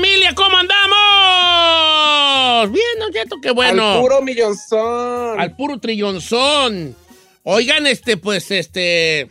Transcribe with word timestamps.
Familia, 0.00 0.34
¿cómo 0.34 0.56
andamos? 0.56 0.90
Bien, 2.72 2.84
¿no 2.98 3.06
es 3.06 3.12
cierto? 3.12 3.36
Qué 3.42 3.50
bueno. 3.50 3.92
Al 3.96 4.00
puro 4.00 4.22
millonzón. 4.22 5.38
Al 5.40 5.54
puro 5.56 5.78
trillonzón. 5.78 6.96
Oigan, 7.42 7.86
este, 7.86 8.16
pues, 8.16 8.50
este. 8.50 9.28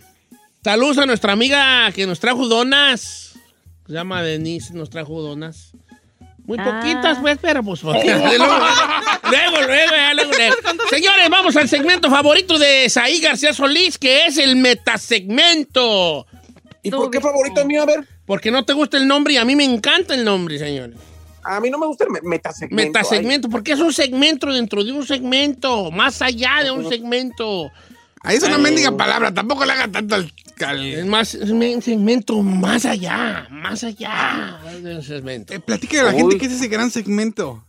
Saludos 0.63 0.99
a 0.99 1.05
nuestra 1.07 1.33
amiga 1.33 1.91
que 1.91 2.05
nos 2.05 2.19
trajo 2.19 2.47
donas. 2.47 3.33
Se 3.87 3.93
llama 3.93 4.21
Denise, 4.21 4.73
nos 4.75 4.89
trajo 4.91 5.19
donas. 5.21 5.71
Muy 6.45 6.57
Ah. 6.59 6.79
poquitas, 6.81 7.17
pues, 7.19 7.37
pero 7.41 7.63
pues. 7.63 7.81
luego, 7.83 7.99
luego, 8.03 8.27
luego, 9.23 9.57
luego. 10.13 10.31
Señores, 10.89 11.29
vamos 11.29 11.55
al 11.55 11.67
segmento 11.67 12.09
favorito 12.11 12.59
de 12.59 12.89
Saí 12.89 13.19
García 13.21 13.53
Solís, 13.53 13.97
que 13.97 14.25
es 14.25 14.37
el 14.37 14.55
metasegmento. 14.55 16.27
¿Y 16.83 16.91
por 16.91 17.09
qué 17.11 17.19
favorito 17.21 17.65
mío? 17.65 17.83
A 17.83 17.85
ver, 17.85 18.07
Porque 18.29 18.51
no 18.51 18.63
te 18.63 18.73
gusta 18.73 18.97
el 18.97 19.07
nombre 19.07 19.33
y 19.33 19.37
a 19.37 19.43
mí 19.43 19.55
me 19.55 19.63
encanta 19.63 20.13
el 20.13 20.23
nombre, 20.23 20.59
señores. 20.59 20.95
a 21.43 21.59
mí 21.59 21.71
no 21.71 21.79
me 21.79 21.87
gusta 21.87 22.03
el 22.03 22.11
me- 22.11 22.21
metasegmento. 22.21 22.87
Metasegmento, 22.91 23.49
porque 23.49 23.71
es 23.71 23.79
un 23.79 23.91
segmento 23.91 24.45
dentro 24.53 24.83
de 24.83 24.91
un 24.91 25.03
segmento, 25.03 25.89
más 25.89 26.21
allá 26.21 26.59
de 26.63 26.69
un 26.69 26.87
segmento. 26.87 27.71
Ahí 28.21 28.37
es 28.37 28.43
una 28.43 28.59
mendiga 28.59 28.95
palabra, 28.95 29.33
tampoco 29.33 29.65
le 29.65 29.71
haga 29.71 29.87
tanto 29.87 30.13
al... 30.13 30.31
al- 30.63 30.85
Es 30.85 31.05
más, 31.07 31.33
es 31.33 31.49
un 31.49 31.81
segmento 31.81 32.43
más 32.43 32.85
allá, 32.85 33.47
más 33.49 33.83
allá 33.83 34.59
de 34.79 34.97
un 34.97 35.01
segmento. 35.01 35.53
Eh, 35.55 35.61
a 35.67 36.03
la 36.03 36.11
Uy. 36.11 36.17
gente 36.17 36.37
qué 36.37 36.45
es 36.45 36.51
ese 36.51 36.67
gran 36.67 36.91
segmento. 36.91 37.63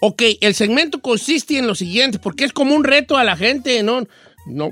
Ok, 0.00 0.22
el 0.40 0.54
segmento 0.54 1.02
consiste 1.02 1.58
en 1.58 1.66
lo 1.66 1.74
siguiente, 1.74 2.18
porque 2.18 2.44
es 2.44 2.54
como 2.54 2.74
un 2.74 2.84
reto 2.84 3.18
a 3.18 3.24
la 3.24 3.36
gente, 3.36 3.82
¿no? 3.82 4.06
No. 4.46 4.70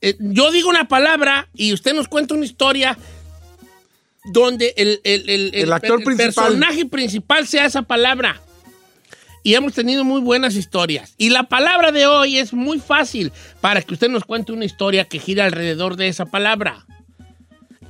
Eh, 0.00 0.14
yo 0.20 0.52
digo 0.52 0.68
una 0.68 0.86
palabra 0.86 1.48
y 1.54 1.72
usted 1.72 1.94
nos 1.94 2.06
cuenta 2.06 2.34
una 2.34 2.44
historia 2.44 2.96
donde 4.24 4.74
el, 4.76 5.00
el- 5.04 5.28
el- 5.28 5.54
El 5.54 5.72
actor 5.72 6.02
principal. 6.02 6.32
personaje 6.46 6.86
principal 6.86 7.46
sea 7.46 7.66
esa 7.66 7.82
palabra. 7.82 8.40
Y 9.42 9.54
hemos 9.54 9.74
tenido 9.74 10.04
muy 10.04 10.22
buenas 10.22 10.54
historias. 10.56 11.14
Y 11.18 11.28
la 11.28 11.42
palabra 11.44 11.92
de 11.92 12.06
hoy 12.06 12.38
es 12.38 12.54
muy 12.54 12.78
fácil 12.78 13.30
para 13.60 13.82
que 13.82 13.92
usted 13.92 14.08
nos 14.08 14.24
cuente 14.24 14.52
una 14.52 14.64
historia 14.64 15.04
que 15.04 15.18
gira 15.18 15.44
alrededor 15.44 15.96
de 15.96 16.08
esa 16.08 16.24
palabra. 16.26 16.86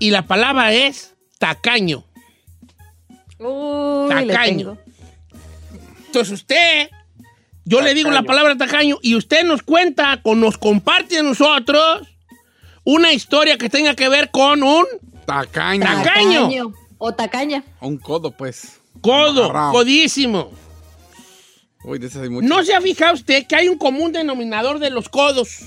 Y 0.00 0.11
la 0.11 0.23
palabra 0.27 0.73
es 0.73 1.15
tacaño. 1.39 2.05
Uy, 3.39 4.09
Tacaño. 4.09 4.78
Entonces 6.06 6.33
usted, 6.33 6.91
yo 7.65 7.81
le 7.81 7.94
digo 7.94 8.11
la 8.11 8.23
palabra 8.23 8.56
tacaño 8.56 8.99
y 9.03 9.15
usted 9.15 9.44
nos 9.44 9.62
cuenta, 9.62 10.21
con, 10.23 10.41
nos 10.41 10.59
comparte 10.59 11.19
a 11.19 11.23
nosotros 11.23 12.09
una 12.84 13.12
historia 13.12 13.59
que 13.59 13.69
tenga 13.71 13.94
que 13.94 14.09
ver 14.09 14.31
con 14.31 14.62
un 14.62 14.84
Tacaño. 15.27 15.85
Tacaño. 15.85 16.75
O 16.99 17.12
tacaña. 17.12 17.65
Un 17.81 17.99
codo, 17.99 18.31
pues. 18.31 18.81
codo, 19.01 19.53
codísimo. 19.73 20.51
Uy, 21.85 21.99
de 21.99 22.07
esas 22.07 22.23
hay 22.23 22.31
muchas. 22.31 22.49
¿No 22.49 22.65
se 22.65 22.75
ha 22.75 22.81
fijado 22.81 23.15
usted 23.15 23.47
que 23.47 23.57
hay 23.57 23.69
un 23.69 23.77
común 23.77 24.12
denominador 24.12 24.79
de 24.79 24.91
los 24.91 25.09
codos? 25.09 25.59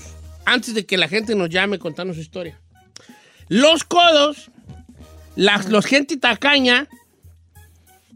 Antes 0.44 0.74
de 0.74 0.86
que 0.86 0.96
la 0.96 1.08
gente 1.08 1.34
nos 1.34 1.50
llame 1.50 1.78
contando 1.78 2.14
su 2.14 2.20
historia. 2.20 2.58
Los 3.48 3.84
codos, 3.84 4.50
las, 5.36 5.68
los 5.68 5.86
gente 5.86 6.16
tacaña, 6.16 6.88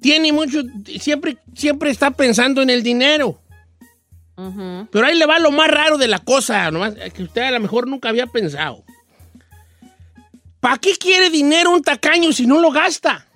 tiene 0.01 0.33
mucho, 0.33 0.63
siempre, 1.01 1.37
siempre 1.55 1.91
está 1.91 2.11
pensando 2.11 2.61
en 2.61 2.71
el 2.71 2.83
dinero. 2.83 3.39
Pero 4.91 5.07
ahí 5.07 5.17
le 5.17 5.27
va 5.27 5.39
lo 5.39 5.53
más 5.53 5.71
raro 5.71 5.99
de 5.99 6.09
la 6.09 6.19
cosa, 6.19 6.71
nomás, 6.71 6.95
que 7.15 7.23
usted 7.23 7.43
a 7.43 7.51
lo 7.53 7.61
mejor 7.61 7.87
nunca 7.87 8.09
había 8.09 8.27
pensado. 8.27 8.83
¿Para 10.62 10.78
qué 10.78 10.95
quiere 10.97 11.28
dinero 11.28 11.73
un 11.73 11.83
tacaño 11.83 12.33
si 12.33 12.47
no 12.47 12.61
lo 12.61 12.71
gasta? 12.71 13.27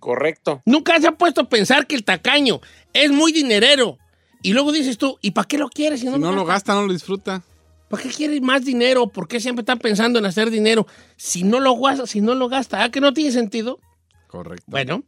Correcto. 0.00 0.62
Nunca 0.64 0.98
se 0.98 1.06
ha 1.06 1.12
puesto 1.12 1.42
a 1.42 1.48
pensar 1.50 1.86
que 1.86 1.94
el 1.94 2.02
tacaño 2.02 2.62
es 2.94 3.10
muy 3.10 3.30
dinerero. 3.30 3.98
Y 4.42 4.54
luego 4.54 4.72
dices 4.72 4.96
tú, 4.96 5.18
¿y 5.20 5.32
para 5.32 5.46
qué 5.46 5.58
lo 5.58 5.68
quieres 5.68 6.00
si 6.00 6.06
no, 6.06 6.14
Si 6.14 6.18
no 6.18 6.32
lo 6.32 6.46
gasta? 6.46 6.72
gasta, 6.72 6.74
no 6.76 6.86
lo 6.86 6.94
disfruta. 6.94 7.42
¿Para 7.90 8.02
qué 8.04 8.08
quieres 8.08 8.40
más 8.40 8.64
dinero? 8.64 9.08
¿Por 9.08 9.28
qué 9.28 9.38
siempre 9.38 9.60
está 9.60 9.76
pensando 9.76 10.18
en 10.18 10.24
hacer 10.24 10.48
dinero 10.48 10.86
si 11.18 11.44
no 11.44 11.60
lo 11.60 11.78
gasta? 11.78 12.06
Si 12.06 12.22
no 12.22 12.34
lo 12.34 12.48
gasta, 12.48 12.82
¿ah 12.82 12.90
que 12.90 13.02
no 13.02 13.12
tiene 13.12 13.30
sentido? 13.30 13.78
Correcto. 14.28 14.64
Bueno, 14.68 15.04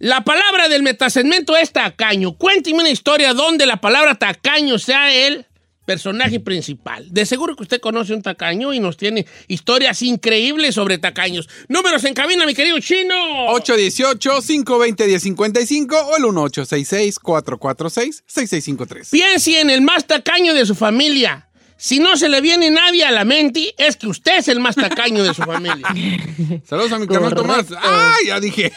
la 0.00 0.24
palabra 0.24 0.68
del 0.68 0.82
metasegmento 0.82 1.56
es 1.56 1.70
tacaño. 1.70 2.32
Cuénteme 2.36 2.80
una 2.80 2.90
historia 2.90 3.34
donde 3.34 3.66
la 3.66 3.76
palabra 3.80 4.16
tacaño 4.16 4.80
sea 4.80 5.14
el 5.14 5.46
personaje 5.84 6.40
principal. 6.40 7.06
De 7.10 7.26
seguro 7.26 7.54
que 7.56 7.62
usted 7.62 7.80
conoce 7.80 8.14
un 8.14 8.22
tacaño 8.22 8.72
y 8.72 8.80
nos 8.80 8.96
tiene 8.96 9.26
historias 9.48 10.00
increíbles 10.02 10.74
sobre 10.74 10.98
tacaños. 10.98 11.48
Números 11.68 12.02
en 12.04 12.14
cabina, 12.14 12.46
mi 12.46 12.54
querido 12.54 12.78
chino. 12.80 13.14
818-520-1055 13.54 15.92
o 15.92 16.16
el 16.16 16.22
1866-446-6653. 16.24 19.10
Piense 19.10 19.60
en 19.60 19.70
el 19.70 19.82
más 19.82 20.06
tacaño 20.06 20.54
de 20.54 20.66
su 20.66 20.74
familia. 20.74 21.48
Si 21.76 21.98
no 21.98 22.16
se 22.16 22.28
le 22.28 22.40
viene 22.40 22.70
nadie 22.70 23.04
a 23.04 23.10
la 23.10 23.24
mente, 23.24 23.74
es 23.76 23.96
que 23.96 24.06
usted 24.06 24.38
es 24.38 24.46
el 24.48 24.60
más 24.60 24.76
tacaño 24.76 25.22
de 25.22 25.34
su 25.34 25.42
familia. 25.42 25.84
Saludos 26.64 26.92
a 26.92 26.98
mi 26.98 27.06
carnal 27.06 27.34
Tomás. 27.34 27.66
¡Ay, 27.78 28.28
ya 28.28 28.40
dije! 28.40 28.72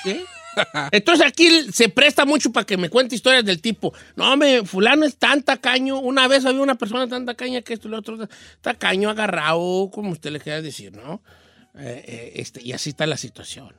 Entonces 0.91 1.25
aquí 1.25 1.72
se 1.72 1.90
presta 1.90 2.25
mucho 2.25 2.51
para 2.51 2.66
que 2.66 2.78
me 2.78 2.90
cuente 2.90 3.16
historias 3.16 3.45
del 3.45 3.62
tipo, 3.62 3.94
no, 4.16 4.35
me 4.38 4.66
fulano 4.66 5.06
es 5.06 5.18
tan 5.18 5.44
tacaño, 5.44 6.00
una 6.00 6.28
vez 6.28 6.45
había 6.45 6.62
una 6.62 6.75
persona 6.75 7.07
tan 7.07 7.25
tacaña 7.25 7.62
que 7.62 7.73
esto 7.73 7.88
y 7.88 7.91
lo 7.91 8.00
otro, 8.00 8.28
tacaño 8.62 9.09
agarrado, 9.09 9.90
como 9.91 10.12
usted 10.12 10.31
le 10.31 10.40
quiera 10.40 10.62
decir, 10.62 10.94
¿no? 10.94 11.22
Eh, 11.78 12.03
eh, 12.07 12.31
este, 12.35 12.62
y 12.63 12.72
así 12.72 12.90
está 12.90 13.06
la 13.06 13.18
situación. 13.18 13.73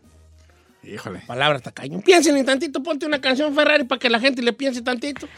Híjole. 0.82 1.20
Palabra 1.26 1.58
tacaño. 1.58 2.00
Piensen 2.00 2.36
en 2.36 2.46
tantito, 2.46 2.82
ponte 2.82 3.04
una 3.04 3.20
canción 3.20 3.54
Ferrari 3.54 3.84
para 3.84 3.98
que 3.98 4.08
la 4.08 4.20
gente 4.20 4.42
le 4.42 4.52
piense 4.52 4.80
tantito. 4.82 5.28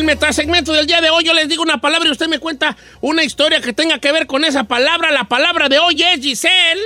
El 0.00 0.06
metasegmento 0.06 0.72
del 0.72 0.86
día 0.86 1.02
de 1.02 1.10
hoy, 1.10 1.24
yo 1.24 1.34
les 1.34 1.46
digo 1.46 1.62
una 1.62 1.78
palabra 1.78 2.08
y 2.08 2.12
usted 2.12 2.26
me 2.26 2.38
cuenta 2.38 2.74
una 3.02 3.22
historia 3.22 3.60
que 3.60 3.74
tenga 3.74 3.98
que 3.98 4.10
ver 4.12 4.26
con 4.26 4.46
esa 4.46 4.64
palabra. 4.64 5.10
La 5.10 5.24
palabra 5.24 5.68
de 5.68 5.78
hoy 5.78 6.02
es 6.02 6.22
Giselle. 6.22 6.80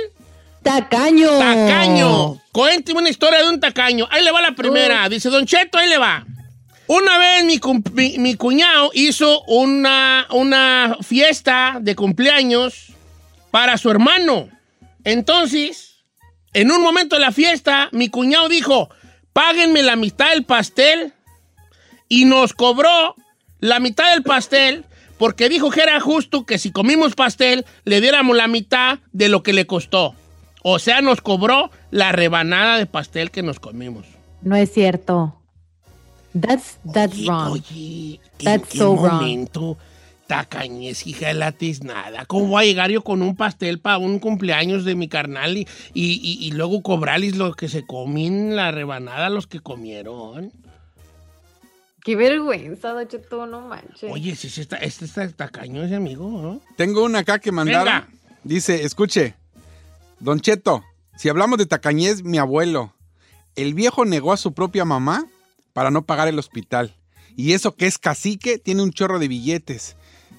Tacaño. 0.61 1.29
Tacaño. 1.39 2.41
Cuénteme 2.51 2.99
una 2.99 3.09
historia 3.09 3.41
de 3.41 3.47
un 3.47 3.61
tacaño. 3.61 4.05
Ahí 4.11 4.21
le 4.21 4.31
va 4.33 4.41
la 4.41 4.51
primera. 4.51 5.07
Dice 5.07 5.29
Don 5.29 5.45
Cheto, 5.45 5.77
ahí 5.77 5.87
le 5.87 5.97
va. 5.97 6.25
Una 6.87 7.17
vez 7.17 7.45
mi- 7.45 8.17
mi 8.17 8.35
cuñado 8.35 8.91
hizo 8.93 9.43
una, 9.43 10.27
una 10.31 10.97
fiesta 11.01 11.77
de 11.79 11.95
cumpleaños 11.95 12.87
para 13.49 13.77
su 13.77 13.89
hermano. 13.89 14.49
Entonces, 15.05 15.99
en 16.51 16.69
un 16.69 16.81
momento 16.81 17.15
de 17.15 17.21
la 17.21 17.31
fiesta, 17.31 17.87
mi 17.93 18.09
cuñado 18.09 18.49
dijo, 18.49 18.89
páguenme 19.31 19.83
la 19.83 19.95
mitad 19.95 20.31
del 20.31 20.43
pastel 20.43 21.13
y 22.09 22.25
nos 22.25 22.53
cobró 22.53 23.15
la 23.59 23.79
mitad 23.79 24.11
del 24.13 24.23
pastel 24.23 24.85
porque 25.17 25.47
dijo 25.49 25.69
que 25.71 25.81
era 25.81 25.99
justo 25.99 26.45
que 26.45 26.57
si 26.57 26.71
comimos 26.71 27.15
pastel 27.15 27.65
le 27.85 28.01
diéramos 28.01 28.35
la 28.35 28.47
mitad 28.47 28.99
de 29.13 29.29
lo 29.29 29.43
que 29.43 29.53
le 29.53 29.65
costó. 29.65 30.13
O 30.61 30.79
sea, 30.79 31.01
nos 31.01 31.21
cobró 31.21 31.69
la 31.91 32.11
rebanada 32.11 32.77
de 32.77 32.85
pastel 32.85 33.31
que 33.31 33.43
nos 33.43 33.59
comimos. 33.59 34.05
No 34.41 34.55
es 34.55 34.71
cierto. 34.73 35.39
That's, 36.39 36.79
that's 36.91 37.13
Oye, 37.15 37.25
wrong. 37.27 37.51
Oye, 37.53 38.19
¿en 38.39 38.45
That's 38.45 38.69
qué 38.69 38.77
so 38.79 38.95
wrong. 38.95 39.13
momento 39.21 39.77
tacañez, 40.27 41.05
hija 41.07 41.27
de 41.27 41.33
la 41.35 41.51
tiznada? 41.53 42.25
¿Cómo 42.25 42.47
voy 42.47 42.63
a 42.63 42.67
llegar 42.67 42.91
yo 42.91 43.03
con 43.03 43.21
un 43.21 43.35
pastel 43.37 43.79
para 43.79 43.99
un 43.99 44.19
cumpleaños 44.19 44.83
de 44.83 44.95
mi 44.95 45.07
carnal 45.07 45.55
y, 45.55 45.61
y- 45.93 46.19
y- 46.21 46.45
y 46.45 46.51
luego 46.51 46.81
cobrarles 46.81 47.35
lo 47.37 47.53
que 47.53 47.69
se 47.69 47.85
comen, 47.85 48.55
la 48.55 48.71
rebanada, 48.71 49.29
los 49.29 49.47
que 49.47 49.59
comieron? 49.61 50.51
Qué 52.05 52.15
vergüenza, 52.15 52.89
Don 52.93 53.07
Cheto, 53.07 53.47
no 53.47 53.61
manches. 53.61 54.11
Oye, 54.11 54.35
si 54.35 54.45
este 54.45 54.61
está, 54.61 54.77
este 54.77 55.05
está 55.05 55.27
tacaño 55.27 55.83
ese 55.83 55.95
amigo, 55.95 56.29
¿no? 56.29 56.61
Tengo 56.75 57.03
una 57.03 57.19
acá 57.19 57.39
que 57.39 57.51
mandaron. 57.51 57.85
Venga. 57.85 58.07
Dice, 58.43 58.83
escuche, 58.83 59.33
Don 60.19 60.39
Cheto, 60.39 60.83
si 61.17 61.29
hablamos 61.29 61.57
de 61.57 61.65
tacañez, 61.65 62.23
mi 62.23 62.37
abuelo, 62.37 62.93
el 63.55 63.73
viejo 63.73 64.05
negó 64.05 64.33
a 64.33 64.37
su 64.37 64.53
propia 64.53 64.85
mamá 64.85 65.25
para 65.73 65.89
no 65.89 66.05
pagar 66.05 66.27
el 66.27 66.37
hospital. 66.37 66.95
Y 67.35 67.53
eso 67.53 67.75
que 67.75 67.87
es 67.87 67.97
cacique, 67.97 68.59
tiene 68.59 68.83
un 68.83 68.91
chorro 68.91 69.17
de 69.17 69.27
billetes. 69.27 69.95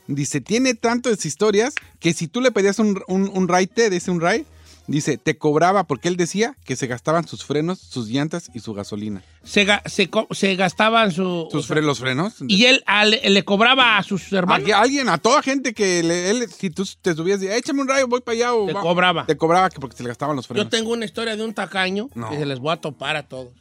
Dice, 0.06 0.40
tiene 0.40 0.74
tantas 0.74 1.26
historias 1.26 1.74
que 1.98 2.12
si 2.12 2.28
tú 2.28 2.40
le 2.40 2.52
pedías 2.52 2.78
un, 2.78 3.02
un, 3.08 3.28
un 3.34 3.48
raite, 3.48 3.90
dice 3.90 4.12
un 4.12 4.20
ray, 4.20 4.46
dice, 4.88 5.18
te 5.18 5.36
cobraba 5.38 5.84
porque 5.84 6.08
él 6.08 6.16
decía 6.16 6.56
que 6.64 6.76
se 6.76 6.86
gastaban 6.86 7.26
sus 7.26 7.44
frenos, 7.44 7.78
sus 7.78 8.08
llantas 8.08 8.50
y 8.54 8.60
su 8.60 8.72
gasolina. 8.74 9.22
Se, 9.42 9.66
ga- 9.66 9.82
se, 9.86 10.08
se 10.34 10.56
gastaban 10.56 11.12
su... 11.12 11.48
¿Sus 11.50 11.68
fre- 11.68 11.82
los 11.82 11.98
frenos? 12.00 12.34
Y 12.48 12.64
él 12.66 12.84
le 13.24 13.44
cobraba 13.44 13.98
a 13.98 14.02
sus 14.02 14.32
hermanos. 14.32 14.70
A, 14.70 14.80
alguien, 14.80 15.08
a 15.08 15.18
toda 15.18 15.42
gente 15.42 15.74
que 15.74 16.02
le- 16.02 16.30
él, 16.30 16.48
si 16.50 16.70
tú 16.70 16.86
te 17.02 17.14
subías 17.14 17.42
y 17.42 17.48
échame 17.48 17.82
un 17.82 17.88
rayo, 17.88 18.06
voy 18.08 18.20
para 18.20 18.34
allá. 18.36 18.54
O 18.54 18.66
Te 18.66 18.72
va- 18.72 18.80
cobraba. 18.80 19.26
Te 19.26 19.36
cobraba 19.36 19.70
que 19.70 19.80
porque 19.80 19.96
se 19.96 20.02
le 20.02 20.08
gastaban 20.08 20.36
los 20.36 20.46
frenos. 20.46 20.64
Yo 20.64 20.70
tengo 20.70 20.92
una 20.92 21.04
historia 21.04 21.36
de 21.36 21.44
un 21.44 21.52
tacaño 21.54 22.08
No. 22.14 22.30
que 22.30 22.36
se 22.38 22.46
les 22.46 22.58
voy 22.58 22.72
a 22.72 22.76
topar 22.76 23.16
a 23.16 23.22
todos. 23.24 23.52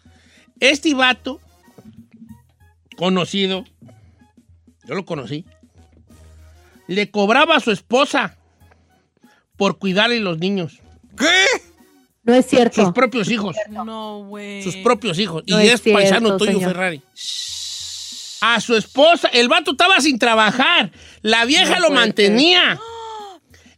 Este 0.60 0.94
vato, 0.94 1.39
conocido, 2.98 3.66
yo 4.86 4.95
lo 4.95 5.06
conocí, 5.06 5.45
le 6.88 7.10
cobraba 7.12 7.56
a 7.56 7.60
su 7.60 7.72
esposa 7.72 8.38
por 9.57 9.80
cuidarle 9.80 10.19
los 10.19 10.38
niños, 10.38 10.80
¿Qué? 11.18 11.46
No 12.24 12.34
es 12.34 12.48
cierto. 12.48 12.84
sus 12.84 12.94
propios 12.94 13.30
hijos, 13.30 13.56
No, 13.70 14.24
güey. 14.26 14.64
sus 14.64 14.76
propios 14.78 15.20
hijos. 15.20 15.44
No 15.48 15.62
y 15.62 15.68
es 15.68 15.86
es, 15.86 15.94
paisano 15.94 16.38
tuyo, 16.38 16.54
señor. 16.54 16.72
Ferrari. 16.72 17.02
A 18.42 18.60
su 18.62 18.76
esposa, 18.76 19.28
el 19.30 19.48
vato 19.48 19.72
estaba 19.72 20.00
sin 20.02 20.20
trabajar, 20.20 20.92
la 21.22 21.46
vieja 21.46 21.76
No 21.80 21.90
lo 21.90 21.92
mantenía. 21.92 22.80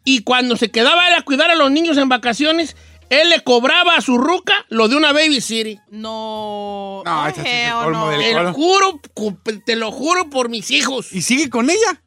Y 0.03 0.23
cuando 0.23 0.55
se 0.55 0.71
quedaba 0.71 1.07
él 1.09 1.13
a 1.15 1.21
cuidar 1.23 1.51
a 1.51 1.55
los 1.55 1.69
niños 1.71 1.97
en 1.97 2.07
vacaciones, 2.09 2.75
él 3.09 3.29
le 3.29 3.41
cobraba 3.43 3.95
a 3.95 4.01
su 4.01 4.17
ruca 4.17 4.65
lo 4.69 4.87
de 4.87 4.95
una 4.95 5.11
baby 5.13 5.41
city. 5.41 5.79
No. 5.89 7.01
No, 7.05 7.25
sí 7.25 7.31
es 7.31 7.37
el 7.39 7.45
hell 7.45 7.73
colmo 7.83 7.99
no. 8.05 8.09
del 8.11 8.19
Te 8.21 8.31
lo 8.33 8.37
Colo. 8.39 8.53
juro, 8.53 9.01
te 9.65 9.75
lo 9.75 9.91
juro 9.91 10.29
por 10.29 10.49
mis 10.49 10.71
hijos. 10.71 11.11
¿Y 11.13 11.21
sigue 11.21 11.49
con 11.49 11.69
ella? 11.69 12.01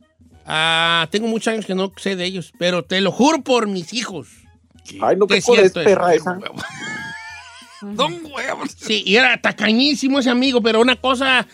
Ah, 0.46 1.06
tengo 1.10 1.28
muchos 1.28 1.52
años 1.52 1.66
que 1.66 1.74
no 1.74 1.92
sé 1.96 2.16
de 2.16 2.24
ellos, 2.24 2.52
pero 2.58 2.84
te 2.84 3.00
lo 3.02 3.12
juro 3.12 3.42
por 3.42 3.66
mis 3.66 3.92
hijos. 3.92 4.28
Ay, 5.00 5.16
no, 5.16 5.26
Que 5.26 5.34
qué 5.34 5.38
es 5.38 5.44
cola 5.44 5.62
es 5.62 5.72
perra 5.72 6.14
esa. 6.14 6.38
Don 7.82 8.20
huevos. 8.30 8.70
Sí, 8.76 9.02
y 9.06 9.16
era 9.16 9.40
tacañísimo 9.40 10.18
ese 10.18 10.30
amigo, 10.30 10.60
pero 10.60 10.80
una 10.80 10.96
cosa 10.96 11.46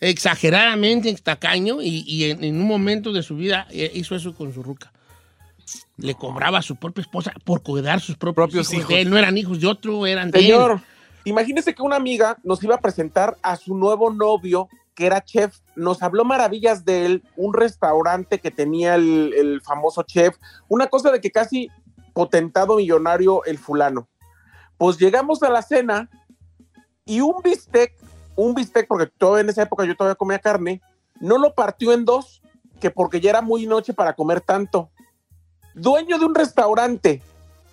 exageradamente 0.00 1.12
tacaño 1.22 1.80
y, 1.82 2.04
y 2.06 2.30
en, 2.30 2.42
en 2.44 2.60
un 2.60 2.66
momento 2.66 3.12
de 3.12 3.22
su 3.22 3.36
vida 3.36 3.66
eh, 3.70 3.90
hizo 3.94 4.14
eso 4.16 4.34
con 4.34 4.52
su 4.52 4.62
ruca. 4.62 4.92
Le 5.96 6.14
cobraba 6.14 6.58
a 6.58 6.62
su 6.62 6.76
propia 6.76 7.02
esposa 7.02 7.32
por 7.44 7.62
cuidar 7.62 8.00
sus 8.00 8.16
propios, 8.16 8.46
Propios 8.46 8.72
hijos. 8.72 8.80
hijos. 8.84 8.88
de 8.88 9.00
él. 9.02 9.10
No 9.10 9.18
eran 9.18 9.36
hijos 9.36 9.60
de 9.60 9.66
otro, 9.66 10.06
eran 10.06 10.30
de 10.30 10.38
él. 10.38 10.44
Señor, 10.46 10.80
imagínese 11.24 11.74
que 11.74 11.82
una 11.82 11.96
amiga 11.96 12.38
nos 12.42 12.62
iba 12.62 12.76
a 12.76 12.80
presentar 12.80 13.36
a 13.42 13.56
su 13.56 13.76
nuevo 13.76 14.12
novio, 14.12 14.68
que 14.94 15.06
era 15.06 15.22
chef. 15.24 15.56
Nos 15.76 16.02
habló 16.02 16.24
maravillas 16.24 16.84
de 16.84 17.06
él, 17.06 17.22
un 17.36 17.52
restaurante 17.52 18.38
que 18.38 18.50
tenía 18.50 18.94
el, 18.94 19.32
el 19.36 19.60
famoso 19.60 20.02
chef, 20.04 20.36
una 20.68 20.86
cosa 20.86 21.10
de 21.10 21.20
que 21.20 21.30
casi 21.30 21.68
potentado 22.18 22.78
millonario 22.78 23.44
el 23.44 23.58
fulano. 23.58 24.08
Pues 24.76 24.98
llegamos 24.98 25.40
a 25.44 25.50
la 25.50 25.62
cena 25.62 26.10
y 27.04 27.20
un 27.20 27.36
bistec, 27.44 27.94
un 28.34 28.56
bistec, 28.56 28.88
porque 28.88 29.06
todavía 29.06 29.42
en 29.42 29.50
esa 29.50 29.62
época 29.62 29.84
yo 29.84 29.94
todavía 29.94 30.16
comía 30.16 30.40
carne, 30.40 30.82
no 31.20 31.38
lo 31.38 31.54
partió 31.54 31.92
en 31.92 32.04
dos, 32.04 32.42
que 32.80 32.90
porque 32.90 33.20
ya 33.20 33.30
era 33.30 33.40
muy 33.40 33.68
noche 33.68 33.94
para 33.94 34.14
comer 34.14 34.40
tanto. 34.40 34.90
Dueño 35.76 36.18
de 36.18 36.24
un 36.24 36.34
restaurante 36.34 37.22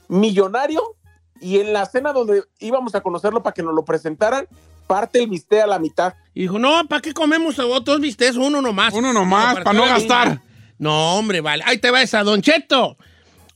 millonario 0.10 0.96
y 1.42 1.58
en 1.58 1.74
la 1.74 1.88
cena 1.88 2.14
donde 2.14 2.44
íbamos 2.60 2.94
a 2.94 3.02
conocerlo 3.02 3.42
para 3.42 3.56
que 3.56 3.64
nos 3.64 3.74
lo 3.74 3.84
presentaran, 3.84 4.48
parte 4.86 5.24
el 5.24 5.28
bistec 5.28 5.64
a 5.64 5.66
la 5.66 5.80
mitad. 5.80 6.14
Y 6.36 6.42
dijo, 6.42 6.60
no, 6.60 6.88
¿para 6.88 7.02
qué 7.02 7.16
comemos 7.16 7.58
a 7.58 7.66
otros 7.66 8.00
vistes? 8.00 8.36
Uno 8.36 8.62
nomás. 8.62 8.94
Uno 8.94 9.12
nomás, 9.12 9.56
para 9.56 9.74
no 9.74 9.86
gastar. 9.86 10.28
vida. 10.34 10.44
No, 10.78 11.16
hombre, 11.16 11.42
vale. 11.42 11.64
Ahí 11.66 11.80
te 11.80 11.90
va 11.90 12.04
esa, 12.04 12.22
Don 12.22 12.44
Cheto. 12.44 12.96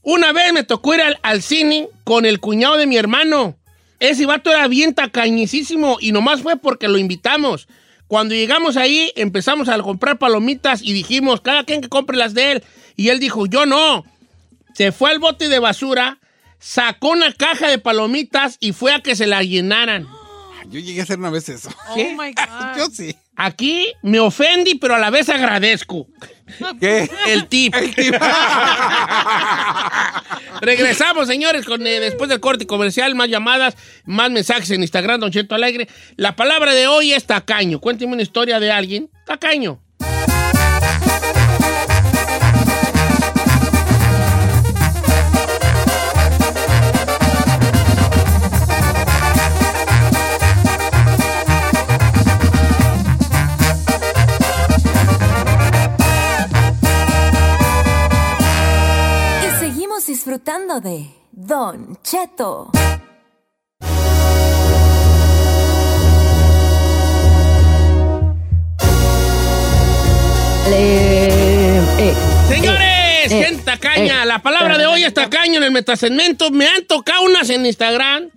Una 0.02 0.32
vez 0.32 0.52
me 0.52 0.64
tocó 0.64 0.94
ir 0.94 1.02
al, 1.02 1.18
al 1.22 1.42
cine 1.42 1.88
con 2.04 2.24
el 2.26 2.40
cuñado 2.40 2.76
de 2.76 2.86
mi 2.86 2.96
hermano. 2.96 3.56
Ese 3.98 4.24
vato 4.24 4.50
era 4.50 4.66
bien 4.66 4.94
tacañicísimo 4.94 5.98
y 6.00 6.12
nomás 6.12 6.42
fue 6.42 6.56
porque 6.56 6.88
lo 6.88 6.98
invitamos. 6.98 7.68
Cuando 8.10 8.34
llegamos 8.34 8.76
ahí, 8.76 9.12
empezamos 9.14 9.68
a 9.68 9.78
comprar 9.82 10.18
palomitas 10.18 10.82
y 10.82 10.92
dijimos, 10.92 11.42
cada 11.42 11.64
quien 11.64 11.80
que 11.80 11.88
compre 11.88 12.16
las 12.16 12.34
de 12.34 12.52
él. 12.52 12.64
Y 12.96 13.10
él 13.10 13.20
dijo, 13.20 13.46
yo 13.46 13.66
no. 13.66 14.04
Se 14.74 14.90
fue 14.90 15.10
al 15.10 15.18
bote 15.18 15.48
de 15.48 15.58
basura, 15.58 16.18
sacó 16.58 17.10
una 17.10 17.32
caja 17.32 17.68
de 17.68 17.78
palomitas 17.78 18.56
y 18.58 18.72
fue 18.72 18.92
a 18.92 19.00
que 19.00 19.14
se 19.14 19.26
la 19.26 19.42
llenaran. 19.42 20.08
Yo 20.70 20.78
llegué 20.78 21.00
a 21.00 21.02
hacer 21.04 21.18
una 21.18 21.30
vez 21.30 21.48
eso. 21.48 21.70
Oh 21.88 21.96
my 21.96 22.32
God. 22.32 22.76
Yo 22.76 22.86
sí. 22.92 23.16
Aquí 23.36 23.92
me 24.02 24.20
ofendí, 24.20 24.74
pero 24.74 24.94
a 24.94 24.98
la 24.98 25.10
vez 25.10 25.28
agradezco. 25.28 26.06
¿Qué? 26.80 27.08
El 27.28 27.46
tip. 27.46 27.74
Regresamos, 30.60 31.26
señores, 31.26 31.64
con 31.64 31.86
eh, 31.86 32.00
después 32.00 32.28
del 32.28 32.40
corte 32.40 32.66
comercial, 32.66 33.14
más 33.14 33.28
llamadas, 33.28 33.76
más 34.04 34.30
mensajes 34.30 34.70
en 34.70 34.82
Instagram, 34.82 35.20
Don 35.20 35.30
Cheto 35.30 35.54
Alegre. 35.54 35.88
La 36.16 36.36
palabra 36.36 36.74
de 36.74 36.86
hoy 36.86 37.12
es 37.12 37.24
tacaño. 37.24 37.80
Cuénteme 37.80 38.12
una 38.12 38.22
historia 38.22 38.60
de 38.60 38.70
alguien. 38.70 39.10
Tacaño. 39.26 39.80
Disfrutando 60.06 60.80
de 60.80 61.08
Don 61.30 61.98
Cheto. 62.02 62.70
Eh, 70.72 72.14
Señores, 72.48 73.32
eh, 73.32 73.44
gente 73.44 73.62
tacaña. 73.62 74.22
eh, 74.22 74.26
la 74.26 74.40
palabra 74.40 74.78
de 74.78 74.86
hoy 74.86 75.04
es 75.04 75.12
tacaño 75.12 75.58
en 75.58 75.64
el 75.64 75.70
metasegmento. 75.70 76.50
Me 76.50 76.66
han 76.66 76.84
tocado 76.86 77.22
unas 77.24 77.50
en 77.50 77.66
Instagram 77.66 78.30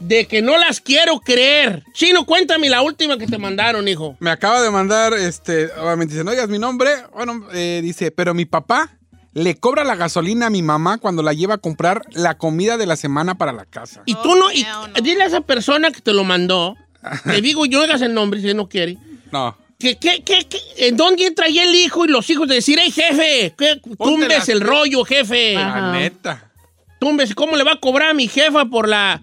de 0.00 0.26
que 0.26 0.42
no 0.42 0.58
las 0.58 0.80
quiero 0.80 1.20
creer. 1.20 1.84
Chino, 1.92 2.26
cuéntame 2.26 2.68
la 2.68 2.82
última 2.82 3.18
que 3.18 3.26
te 3.26 3.38
mandaron, 3.38 3.88
hijo. 3.88 4.16
Me 4.20 4.30
acaba 4.30 4.60
de 4.62 4.70
mandar, 4.70 5.14
este, 5.14 5.72
obviamente 5.72 6.14
dice, 6.14 6.24
no 6.24 6.30
digas 6.30 6.48
mi 6.48 6.58
nombre. 6.58 6.90
Bueno, 7.14 7.46
eh, 7.52 7.80
dice, 7.82 8.10
pero 8.10 8.34
mi 8.34 8.44
papá 8.44 8.97
le 9.38 9.56
cobra 9.56 9.84
la 9.84 9.94
gasolina 9.96 10.46
a 10.46 10.50
mi 10.50 10.62
mamá 10.62 10.98
cuando 10.98 11.22
la 11.22 11.32
lleva 11.32 11.54
a 11.54 11.58
comprar 11.58 12.02
la 12.12 12.36
comida 12.36 12.76
de 12.76 12.86
la 12.86 12.96
semana 12.96 13.36
para 13.36 13.52
la 13.52 13.64
casa. 13.64 14.02
Y 14.06 14.14
tú 14.16 14.34
no, 14.36 14.50
y, 14.52 14.60
hell 14.62 14.92
no. 14.96 15.00
dile 15.02 15.22
a 15.22 15.26
esa 15.26 15.40
persona 15.40 15.90
que 15.90 16.00
te 16.00 16.12
lo 16.12 16.24
mandó, 16.24 16.76
le 17.24 17.40
digo, 17.40 17.64
yo 17.66 17.82
hagas 17.82 18.02
el 18.02 18.14
nombre 18.14 18.40
si 18.40 18.48
él 18.48 18.56
no 18.56 18.68
quiere, 18.68 18.98
No. 19.32 19.56
que, 19.78 19.96
que, 19.96 20.22
que, 20.24 20.46
que- 20.48 20.88
¿en 20.88 20.96
dónde 20.96 21.24
entra 21.26 21.46
ahí 21.46 21.58
el 21.58 21.74
hijo 21.74 22.04
y 22.04 22.08
los 22.08 22.28
hijos 22.30 22.48
de 22.48 22.56
decir, 22.56 22.78
hey, 22.82 22.90
jefe, 22.90 23.54
que 23.56 23.80
tumbes 23.96 24.48
el 24.48 24.60
rollo, 24.60 25.04
jefe? 25.04 25.54
La 25.54 25.92
neta. 25.92 26.50
Tumbes, 26.98 27.32
¿cómo 27.34 27.56
le 27.56 27.62
va 27.62 27.72
a 27.74 27.80
cobrar 27.80 28.10
a 28.10 28.14
mi 28.14 28.26
jefa 28.26 28.64
por 28.64 28.88
la... 28.88 29.22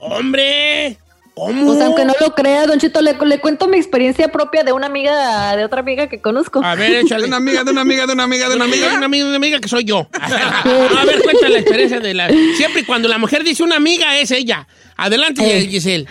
Hombre, 0.00 0.98
¿Cómo? 1.34 1.66
Pues 1.66 1.80
aunque 1.80 2.04
no 2.04 2.12
lo 2.20 2.34
crea, 2.34 2.66
Don 2.66 2.78
Chito, 2.78 3.00
le, 3.00 3.16
le 3.24 3.40
cuento 3.40 3.66
mi 3.66 3.78
experiencia 3.78 4.28
propia 4.28 4.64
de 4.64 4.72
una 4.72 4.86
amiga, 4.86 5.56
de 5.56 5.64
otra 5.64 5.80
amiga 5.80 6.06
que 6.06 6.20
conozco. 6.20 6.62
A 6.62 6.74
ver, 6.74 6.92
échale. 6.96 7.22
De 7.22 7.28
una 7.28 7.38
amiga, 7.38 7.64
de 7.64 7.70
una 7.70 7.80
amiga, 7.80 8.06
de 8.06 8.12
una 8.12 8.24
amiga, 8.24 8.48
de 8.50 8.56
una 8.56 8.64
amiga. 8.66 8.94
Una 8.96 9.06
amiga, 9.06 9.26
una 9.26 9.36
amiga 9.36 9.58
que 9.58 9.68
soy 9.68 9.84
yo. 9.84 10.08
A 10.20 11.04
ver, 11.06 11.22
cuéntale 11.22 11.54
la 11.54 11.58
experiencia 11.60 12.00
de 12.00 12.12
la... 12.14 12.28
Siempre 12.56 12.82
y 12.82 12.84
cuando 12.84 13.08
la 13.08 13.16
mujer 13.18 13.44
dice 13.44 13.62
una 13.62 13.76
amiga, 13.76 14.18
es 14.18 14.30
ella. 14.30 14.66
Adelante, 14.96 15.42
Eh. 15.58 15.66
Giselle. 15.68 16.06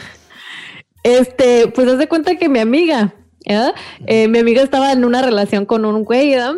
Este, 1.04 1.68
pues 1.68 1.88
haz 1.88 1.98
de 1.98 2.08
cuenta 2.08 2.36
que 2.36 2.50
mi 2.50 2.60
amiga, 2.60 3.14
¿verdad? 3.46 3.74
Eh, 4.08 4.28
mi 4.28 4.40
amiga 4.40 4.62
estaba 4.62 4.92
en 4.92 5.04
una 5.06 5.22
relación 5.22 5.66
con 5.66 5.86
un 5.86 6.04
güey, 6.04 6.32
¿verdad? 6.32 6.56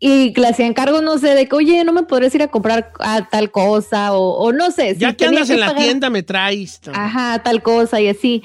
Y 0.00 0.38
le 0.38 0.48
hacía 0.48 0.66
encargo, 0.66 1.00
no 1.00 1.18
sé, 1.18 1.34
de 1.34 1.48
que, 1.48 1.56
oye, 1.56 1.84
no 1.84 1.92
me 1.92 2.02
podrías 2.02 2.34
ir 2.34 2.42
a 2.42 2.48
comprar 2.48 2.92
a 2.98 3.28
tal 3.28 3.50
cosa, 3.50 4.12
o, 4.12 4.36
o 4.36 4.52
no 4.52 4.70
sé. 4.70 4.96
Ya 4.98 5.10
si 5.10 5.16
que 5.16 5.24
tenía 5.24 5.40
andas 5.40 5.50
en 5.50 5.60
la 5.60 5.74
tienda, 5.74 6.10
me 6.10 6.22
traes. 6.22 6.80
Ajá, 6.92 7.42
tal 7.42 7.62
cosa 7.62 8.00
y 8.00 8.08
así. 8.08 8.42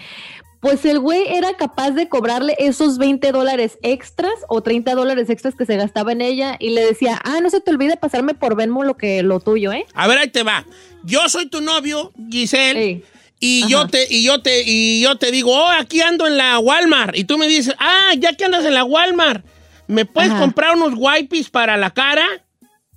Pues 0.59 0.83
el 0.83 0.99
güey 0.99 1.23
era 1.27 1.53
capaz 1.53 1.91
de 1.91 2.09
cobrarle 2.09 2.53
esos 2.59 2.97
20 2.97 3.31
dólares 3.31 3.77
extras 3.81 4.33
o 4.49 4.61
30 4.61 4.93
dólares 4.93 5.29
extras 5.29 5.55
que 5.55 5.65
se 5.65 5.77
gastaba 5.77 6.11
en 6.11 6.21
ella 6.21 6.57
y 6.59 6.71
le 6.71 6.83
decía, 6.83 7.19
ah, 7.23 7.39
no 7.41 7.49
se 7.49 7.61
te 7.61 7.71
olvide 7.71 7.95
pasarme 7.95 8.33
por 8.33 8.55
Venmo 8.55 8.83
lo 8.83 8.97
que 8.97 9.23
lo 9.23 9.39
tuyo, 9.39 9.71
¿eh? 9.71 9.85
A 9.93 10.07
ver, 10.07 10.17
ahí 10.17 10.27
te 10.27 10.43
va. 10.43 10.65
Yo 11.03 11.29
soy 11.29 11.45
tu 11.47 11.61
novio, 11.61 12.11
Giselle. 12.29 13.03
Y 13.39 13.61
Ajá. 13.61 13.69
yo 13.69 13.87
te, 13.87 14.13
y 14.13 14.23
yo 14.23 14.41
te, 14.41 14.63
y 14.65 15.01
yo 15.01 15.17
te 15.17 15.31
digo, 15.31 15.51
oh, 15.55 15.69
aquí 15.69 16.01
ando 16.01 16.27
en 16.27 16.35
la 16.35 16.59
Walmart. 16.59 17.17
Y 17.17 17.23
tú 17.23 17.37
me 17.37 17.47
dices, 17.47 17.73
ah, 17.79 18.11
ya 18.17 18.33
que 18.33 18.43
andas 18.43 18.65
en 18.65 18.73
la 18.73 18.83
Walmart, 18.83 19.45
¿me 19.89 20.05
puedes 20.05 20.31
Ajá. 20.31 20.39
comprar 20.39 20.75
unos 20.75 20.93
wipes 20.95 21.49
para 21.49 21.75
la 21.77 21.91
cara? 21.91 22.25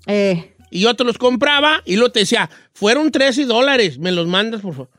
Eh, 0.06 0.54
Y 0.70 0.80
yo 0.80 0.94
te 0.94 1.04
los 1.04 1.18
compraba 1.18 1.82
y 1.84 1.96
luego 1.96 2.12
te 2.12 2.20
decía, 2.20 2.48
fueron 2.72 3.10
13 3.10 3.44
dólares, 3.44 3.98
me 3.98 4.12
los 4.12 4.26
mandas, 4.26 4.60
por 4.62 4.72
favor. 4.72 4.90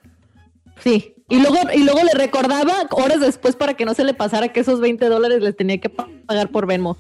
sí. 0.84 1.10
Y 1.30 1.40
luego, 1.40 1.58
y 1.74 1.84
luego 1.84 2.02
le 2.04 2.12
recordaba 2.14 2.74
horas 2.92 3.22
después 3.22 3.56
para 3.56 3.74
que 3.76 3.86
no 3.86 3.94
se 3.94 4.04
le 4.04 4.14
pasara 4.14 4.50
que 4.52 4.60
esos 4.60 4.82
20 4.82 5.06
dólares 5.08 5.42
les 5.42 5.56
tenía 5.56 5.80
que 5.80 5.90
pa- 5.90 6.08
pagar 6.28 6.50
por 6.50 6.68
Venmo. 6.68 6.98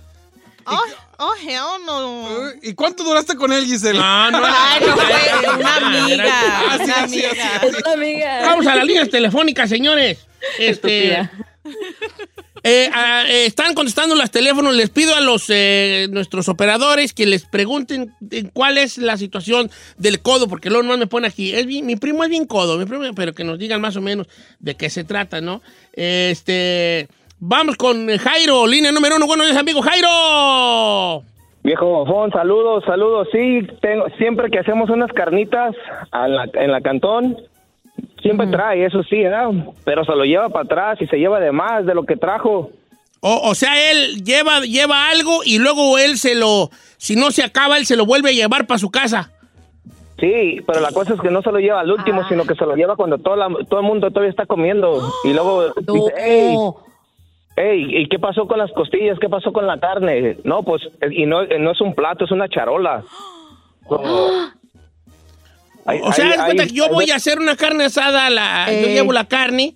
Oh, 0.66 0.82
oh, 1.20 1.34
hell 1.46 1.86
no. 1.86 2.30
¿Y 2.64 2.74
cuánto 2.74 3.04
duraste 3.04 3.36
con 3.36 3.52
él, 3.52 3.66
Giselle? 3.66 4.00
No, 4.00 4.32
no, 4.32 4.40
Ay, 4.44 4.82
no 4.88 4.96
fue 4.96 5.56
una 5.60 5.76
amiga. 5.76 6.26
Ah, 6.32 6.78
sí, 6.78 6.84
una 6.86 6.96
sí, 7.10 7.26
amiga. 7.26 7.30
sí. 7.62 7.68
Es 7.68 7.78
una 7.84 7.94
amiga. 7.94 8.40
Vamos 8.46 8.66
a 8.68 8.76
las 8.76 8.86
líneas 8.86 9.10
telefónicas, 9.10 9.70
señores. 9.70 10.26
Este, 10.58 11.20
Estúpida. 11.20 11.32
Eh, 12.64 12.90
ah, 12.94 13.24
eh, 13.28 13.46
están 13.46 13.74
contestando 13.74 14.16
los 14.16 14.32
teléfonos. 14.32 14.76
Les 14.76 14.90
pido 14.90 15.16
a 15.16 15.22
los 15.22 15.50
eh, 15.50 16.08
nuestros 16.12 16.50
operadores 16.50 17.14
que 17.14 17.26
les 17.26 17.46
pregunten 17.46 18.12
cuál 18.54 18.78
es 18.78 18.98
la 18.98 19.18
situación 19.18 19.70
del 19.98 20.22
codo, 20.22 20.48
porque 20.48 20.70
luego 20.70 20.84
no 20.84 20.98
me 20.98 21.08
pone 21.08 21.28
aquí. 21.28 21.54
Es 21.54 21.66
mi 21.66 21.96
primo 21.96 22.24
es 22.24 22.30
bien 22.30 22.46
codo, 22.46 22.78
mi 22.78 22.86
primo, 22.86 23.04
pero 23.16 23.34
que 23.34 23.44
nos 23.44 23.60
digan 23.60 23.82
más 23.82 23.96
o 23.96 24.02
menos 24.02 24.28
de 24.60 24.76
qué 24.76 24.90
se 24.90 25.04
trata, 25.04 25.42
¿no? 25.42 25.62
Este, 25.94 27.08
vamos 27.40 27.76
con 27.76 28.08
Jairo, 28.18 28.68
línea 28.68 28.92
número 28.92 29.18
uno. 29.18 29.28
Buenos 29.28 29.48
días, 29.48 29.58
amigo 29.58 29.82
Jairo. 29.82 31.24
Viejo 31.64 31.86
bofón, 31.86 32.30
saludos, 32.32 32.84
saludos. 32.86 33.30
Sí, 33.32 33.66
tengo, 33.82 34.06
siempre 34.18 34.50
que 34.50 34.60
hacemos 34.60 34.90
unas 34.90 35.12
carnitas 35.14 35.74
en 36.56 36.72
la 36.72 36.82
cantón, 36.82 37.38
siempre 38.24 38.48
trae, 38.48 38.84
eso 38.86 39.04
sí, 39.04 39.22
¿verdad? 39.22 39.50
Pero 39.86 40.04
se 40.04 40.16
lo 40.16 40.24
lleva 40.26 40.50
para 40.50 40.64
atrás 40.66 40.98
y 41.02 41.06
se 41.06 41.18
lleva 41.18 41.40
de 41.40 41.52
más 41.52 41.86
de 41.86 41.94
lo 41.94 42.04
que 42.04 42.16
trajo. 42.18 42.72
O, 43.20 43.50
o 43.50 43.54
sea, 43.56 43.92
él 43.92 44.24
lleva, 44.24 44.62
lleva 44.62 45.10
algo 45.10 45.42
y 45.46 45.60
luego 45.60 45.98
él 46.00 46.18
se 46.18 46.34
lo, 46.34 46.72
si 46.98 47.16
no 47.16 47.30
se 47.32 47.44
acaba, 47.44 47.78
él 47.78 47.86
se 47.86 47.96
lo 47.96 48.06
vuelve 48.08 48.30
a 48.30 48.34
llevar 48.34 48.66
para 48.66 48.80
su 48.80 48.90
casa. 48.90 49.30
Sí, 50.20 50.62
pero 50.66 50.80
la 50.80 50.92
cosa 50.92 51.14
es 51.14 51.22
que 51.22 51.30
no 51.32 51.42
se 51.42 51.52
lo 51.52 51.60
lleva 51.60 51.82
al 51.82 51.92
último, 51.92 52.28
sino 52.28 52.46
que 52.46 52.56
se 52.56 52.66
lo 52.66 52.76
lleva 52.76 52.96
cuando 52.96 53.18
todo, 53.18 53.36
la- 53.36 53.50
todo 53.70 53.80
el 53.82 53.86
mundo 53.86 54.10
todavía 54.10 54.30
está 54.32 54.46
comiendo. 54.46 55.02
Y 55.26 55.34
luego 55.34 55.74
dice, 55.78 56.14
hey, 57.56 57.86
¿y 57.90 58.08
qué 58.10 58.20
pasó 58.20 58.48
con 58.48 58.58
las 58.60 58.72
costillas? 58.72 59.20
¿Qué 59.20 59.30
pasó 59.30 59.52
con 59.54 59.68
la 59.68 59.80
carne? 59.80 60.38
No, 60.44 60.64
pues, 60.64 60.82
y 61.12 61.26
no, 61.26 61.44
no 61.46 61.72
es 61.72 61.82
un 61.82 61.94
plato, 61.96 62.26
es 62.26 62.32
una 62.32 62.48
charola. 62.50 63.04
Hay- 65.86 66.00
O 66.02 66.14
sea, 66.14 66.26
hay- 66.26 66.32
haz 66.34 66.46
cuenta 66.46 66.64
hay- 66.64 66.70
que 66.70 66.76
yo 66.76 66.86
hay- 66.86 66.92
voy 66.92 67.12
a 67.12 67.16
hacer 67.16 67.40
una 67.40 67.56
carne 67.56 67.86
asada, 67.86 68.30
la, 68.30 68.66
yo 68.68 68.88
Eh. 68.88 68.94
llevo 68.94 69.12
la 69.14 69.28
carne. 69.28 69.76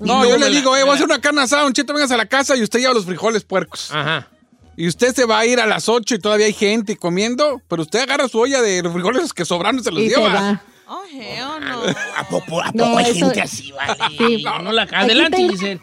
No, 0.00 0.24
yo 0.28 0.36
le 0.36 0.50
la- 0.50 0.56
digo, 0.56 0.76
eh, 0.76 0.82
voy 0.82 0.90
a 0.90 0.94
hacer 0.94 1.06
una 1.06 1.20
carne 1.20 1.40
asada, 1.42 1.62
Don 1.62 1.72
Cheto, 1.72 1.94
vengas 1.94 2.10
a 2.10 2.16
la 2.18 2.26
casa 2.26 2.54
y 2.56 2.62
usted 2.62 2.80
lleva 2.80 2.92
los 2.92 3.06
frijoles 3.06 3.44
puercos. 3.44 3.90
Ajá. 3.92 4.28
Y 4.76 4.86
usted 4.88 5.14
se 5.14 5.24
va 5.24 5.38
a 5.38 5.46
ir 5.46 5.58
a 5.58 5.64
las 5.66 5.88
8 5.88 6.14
y 6.14 6.18
todavía 6.18 6.44
hay 6.46 6.52
gente 6.52 6.96
comiendo, 6.98 7.62
pero 7.66 7.80
usted 7.82 8.00
agarra 8.00 8.28
su 8.28 8.38
olla 8.38 8.60
de 8.60 8.82
los 8.82 8.92
frijoles 8.92 9.32
que 9.32 9.46
sobraron 9.46 9.80
y 9.80 9.82
se 9.82 9.90
los 9.90 10.00
Y 10.02 10.10
se 10.10 10.16
lleva. 10.16 10.28
va. 10.34 10.62
Oh, 10.88 11.02
hell 11.10 11.64
no. 11.66 11.82
¿A 12.16 12.28
poco, 12.28 12.60
a 12.60 12.70
No, 12.72 12.84
poco 12.84 12.98
hay 12.98 13.10
eso- 13.10 13.24
gente 13.26 13.40
así, 13.40 13.72
vale? 13.72 13.94
Sí. 14.18 14.42
No, 14.44 14.58
no 14.60 14.72
la- 14.72 14.82
adelante, 14.82 15.38
tengo- 15.38 15.52
Giselle. 15.52 15.80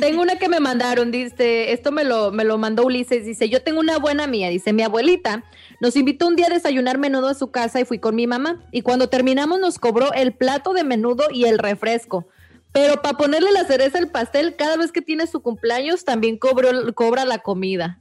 Tengo 0.00 0.22
una 0.22 0.36
que 0.36 0.48
me 0.48 0.60
mandaron, 0.60 1.10
dice, 1.10 1.72
esto 1.72 1.90
me 1.90 2.04
lo, 2.04 2.30
me 2.30 2.44
lo 2.44 2.58
mandó 2.58 2.84
Ulises, 2.84 3.24
dice, 3.24 3.48
yo 3.48 3.62
tengo 3.62 3.80
una 3.80 3.98
buena 3.98 4.26
mía, 4.26 4.48
dice, 4.48 4.72
mi 4.72 4.82
abuelita 4.82 5.44
nos 5.80 5.96
invitó 5.96 6.28
un 6.28 6.36
día 6.36 6.46
a 6.46 6.50
desayunar 6.50 6.98
menudo 6.98 7.28
a 7.28 7.34
su 7.34 7.50
casa 7.50 7.80
y 7.80 7.84
fui 7.84 7.98
con 7.98 8.14
mi 8.14 8.26
mamá, 8.26 8.62
y 8.70 8.82
cuando 8.82 9.08
terminamos 9.08 9.58
nos 9.58 9.78
cobró 9.78 10.12
el 10.12 10.32
plato 10.32 10.74
de 10.74 10.84
menudo 10.84 11.24
y 11.32 11.46
el 11.46 11.58
refresco, 11.58 12.28
pero 12.72 13.02
para 13.02 13.16
ponerle 13.16 13.52
la 13.52 13.64
cereza 13.64 13.98
al 13.98 14.08
pastel, 14.08 14.56
cada 14.56 14.76
vez 14.76 14.92
que 14.92 15.02
tiene 15.02 15.26
su 15.26 15.40
cumpleaños 15.40 16.04
también 16.04 16.38
cobró, 16.38 16.94
cobra 16.94 17.24
la 17.24 17.38
comida. 17.38 18.00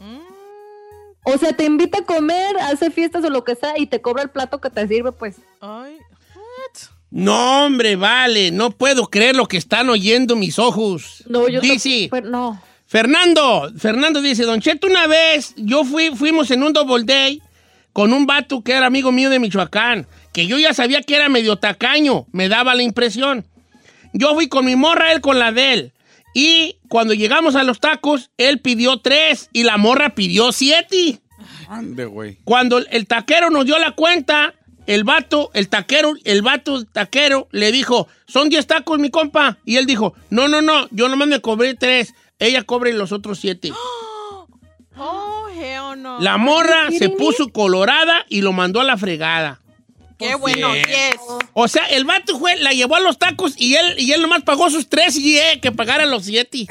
Mm, 0.00 0.18
O 1.24 1.38
sea, 1.38 1.52
te 1.52 1.64
invita 1.64 1.98
a 1.98 2.04
comer, 2.04 2.56
hace 2.58 2.90
fiestas 2.90 3.24
o 3.24 3.30
lo 3.30 3.44
que 3.44 3.54
sea, 3.54 3.74
y 3.76 3.86
te 3.86 4.00
cobra 4.00 4.22
el 4.22 4.30
plato 4.30 4.60
que 4.60 4.70
te 4.70 4.86
sirve, 4.86 5.12
pues. 5.12 5.36
Ay? 5.60 5.98
No, 7.14 7.66
hombre, 7.66 7.94
vale, 7.94 8.50
no 8.50 8.72
puedo 8.72 9.06
creer 9.06 9.36
lo 9.36 9.46
que 9.46 9.56
están 9.56 9.88
oyendo 9.88 10.34
mis 10.34 10.58
ojos. 10.58 11.22
No, 11.28 11.48
yo 11.48 11.60
Dice, 11.60 12.08
pero 12.10 12.28
no. 12.28 12.60
Fernando, 12.86 13.72
Fernando 13.78 14.20
dice, 14.20 14.42
Don 14.42 14.60
Cheto, 14.60 14.88
una 14.88 15.06
vez 15.06 15.54
yo 15.56 15.84
fui, 15.84 16.10
fuimos 16.16 16.50
en 16.50 16.64
un 16.64 16.72
double 16.72 17.04
day 17.04 17.40
con 17.92 18.12
un 18.12 18.26
vato 18.26 18.64
que 18.64 18.72
era 18.72 18.86
amigo 18.86 19.12
mío 19.12 19.30
de 19.30 19.38
Michoacán, 19.38 20.08
que 20.32 20.48
yo 20.48 20.58
ya 20.58 20.74
sabía 20.74 21.02
que 21.02 21.14
era 21.14 21.28
medio 21.28 21.54
tacaño, 21.54 22.26
me 22.32 22.48
daba 22.48 22.74
la 22.74 22.82
impresión. 22.82 23.46
Yo 24.12 24.34
fui 24.34 24.48
con 24.48 24.64
mi 24.64 24.74
morra, 24.74 25.12
él 25.12 25.20
con 25.20 25.38
la 25.38 25.52
de 25.52 25.72
él. 25.72 25.92
Y 26.34 26.78
cuando 26.88 27.14
llegamos 27.14 27.54
a 27.54 27.62
los 27.62 27.78
tacos, 27.78 28.32
él 28.38 28.58
pidió 28.58 28.98
tres 28.98 29.50
y 29.52 29.62
la 29.62 29.76
morra 29.76 30.16
pidió 30.16 30.50
siete. 30.50 31.20
Ande, 31.68 32.06
güey. 32.06 32.38
Cuando 32.42 32.78
el 32.78 33.06
taquero 33.06 33.50
nos 33.50 33.66
dio 33.66 33.78
la 33.78 33.92
cuenta, 33.92 34.54
el 34.86 35.04
vato, 35.04 35.50
el 35.54 35.68
taquero, 35.68 36.14
el 36.24 36.42
vato 36.42 36.84
taquero 36.84 37.48
le 37.50 37.72
dijo, 37.72 38.08
son 38.26 38.48
10 38.48 38.66
tacos, 38.66 38.98
mi 38.98 39.10
compa. 39.10 39.58
Y 39.64 39.76
él 39.76 39.86
dijo, 39.86 40.14
no, 40.30 40.48
no, 40.48 40.62
no, 40.62 40.88
yo 40.90 41.08
nomás 41.08 41.28
me 41.28 41.40
cobré 41.40 41.74
tres. 41.74 42.14
Ella 42.38 42.64
cobre 42.64 42.92
los 42.92 43.12
otros 43.12 43.38
siete. 43.40 43.72
Oh, 44.96 45.48
hell 45.48 46.00
no. 46.00 46.20
La 46.20 46.36
morra 46.36 46.88
se 46.96 47.08
puso 47.08 47.48
colorada 47.48 48.24
y 48.28 48.42
lo 48.42 48.52
mandó 48.52 48.80
a 48.80 48.84
la 48.84 48.96
fregada. 48.96 49.60
Qué 50.18 50.36
bueno, 50.36 50.72
yes. 50.72 51.18
O 51.52 51.66
sea, 51.66 51.84
el 51.86 52.04
vato 52.04 52.38
fue, 52.38 52.56
la 52.58 52.72
llevó 52.72 52.94
a 52.94 53.00
los 53.00 53.18
tacos 53.18 53.54
y 53.56 53.74
él, 53.74 53.96
y 53.98 54.12
él 54.12 54.22
nomás 54.22 54.44
pagó 54.44 54.70
sus 54.70 54.88
tres 54.88 55.16
y 55.16 55.36
eh, 55.36 55.58
que 55.60 55.72
pagara 55.72 56.06
los 56.06 56.26
siete. 56.26 56.68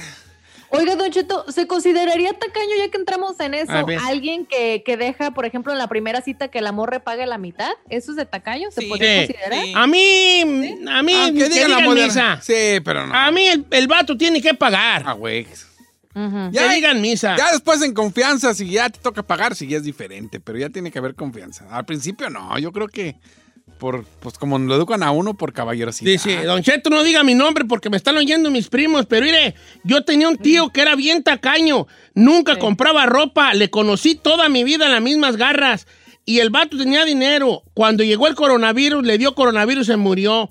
Oiga, 0.73 0.95
Don 0.95 1.11
Cheto, 1.11 1.45
¿se 1.51 1.67
consideraría 1.67 2.33
tacaño 2.33 2.75
ya 2.77 2.89
que 2.89 2.97
entramos 2.97 3.39
en 3.39 3.53
eso? 3.53 3.71
Alguien 4.05 4.45
que, 4.45 4.83
que 4.85 4.97
deja, 4.97 5.31
por 5.31 5.45
ejemplo, 5.45 5.71
en 5.71 5.77
la 5.77 5.87
primera 5.87 6.21
cita 6.21 6.47
que 6.49 6.59
el 6.59 6.67
amor 6.67 7.01
pague 7.03 7.25
la 7.25 7.37
mitad, 7.37 7.69
¿eso 7.89 8.11
es 8.11 8.17
de 8.17 8.25
tacaño? 8.25 8.71
¿Se 8.71 8.81
Sí. 8.81 8.87
podría 8.87 9.25
Sí. 9.27 9.33
considerar? 9.33 9.65
Sí. 9.65 9.73
A 9.75 9.87
mí, 9.87 10.41
a 10.89 11.03
mí, 11.03 11.13
Ah, 11.15 11.31
que 11.33 11.49
digan 11.49 11.71
la 11.71 11.89
misa. 11.89 12.39
Sí, 12.41 12.79
pero 12.83 13.05
no. 13.05 13.13
A 13.13 13.31
mí 13.31 13.47
el, 13.47 13.65
el 13.71 13.87
vato 13.87 14.17
tiene 14.17 14.41
que 14.41 14.53
pagar. 14.53 15.03
Ah, 15.05 15.13
güey. 15.13 15.47
Ujú. 16.15 16.51
que 16.51 16.69
digan 16.69 17.01
misa. 17.01 17.35
Ya 17.37 17.51
después 17.51 17.81
en 17.81 17.93
confianza, 17.93 18.53
si 18.53 18.69
ya 18.69 18.87
te 18.89 18.99
toca 18.99 19.23
pagar, 19.23 19.55
si 19.55 19.67
ya 19.67 19.77
es 19.77 19.83
diferente, 19.83 20.39
pero 20.39 20.59
ya 20.59 20.69
tiene 20.69 20.91
que 20.91 20.99
haber 20.99 21.15
confianza. 21.15 21.65
Al 21.71 21.85
principio 21.85 22.29
no, 22.29 22.57
yo 22.59 22.71
creo 22.71 22.87
que 22.87 23.15
por, 23.83 24.05
pues 24.21 24.37
como 24.37 24.57
lo 24.59 24.75
educan 24.75 25.03
a 25.03 25.11
uno 25.11 25.33
por 25.33 25.51
caballerosidad. 25.51 26.09
Dice, 26.09 26.43
Don 26.45 26.63
Cheto, 26.63 26.89
no 26.89 27.03
diga 27.03 27.23
mi 27.23 27.35
nombre 27.35 27.65
porque 27.65 27.89
me 27.89 27.97
están 27.97 28.15
oyendo 28.15 28.49
mis 28.49 28.69
primos, 28.69 29.05
pero 29.07 29.25
mire, 29.25 29.55
yo 29.83 30.03
tenía 30.03 30.29
un 30.29 30.37
tío 30.37 30.69
que 30.69 30.81
era 30.81 30.95
bien 30.95 31.21
tacaño, 31.21 31.87
nunca 32.13 32.57
compraba 32.57 33.05
ropa, 33.05 33.53
le 33.53 33.69
conocí 33.69 34.15
toda 34.15 34.47
mi 34.47 34.63
vida 34.63 34.85
en 34.85 34.93
las 34.93 35.01
mismas 35.01 35.35
garras 35.35 35.85
y 36.25 36.39
el 36.39 36.49
vato 36.49 36.77
tenía 36.77 37.03
dinero. 37.03 37.63
Cuando 37.73 38.03
llegó 38.03 38.27
el 38.27 38.35
coronavirus, 38.35 39.03
le 39.03 39.17
dio 39.17 39.35
coronavirus 39.35 39.87
y 39.87 39.91
se 39.91 39.97
murió. 39.97 40.49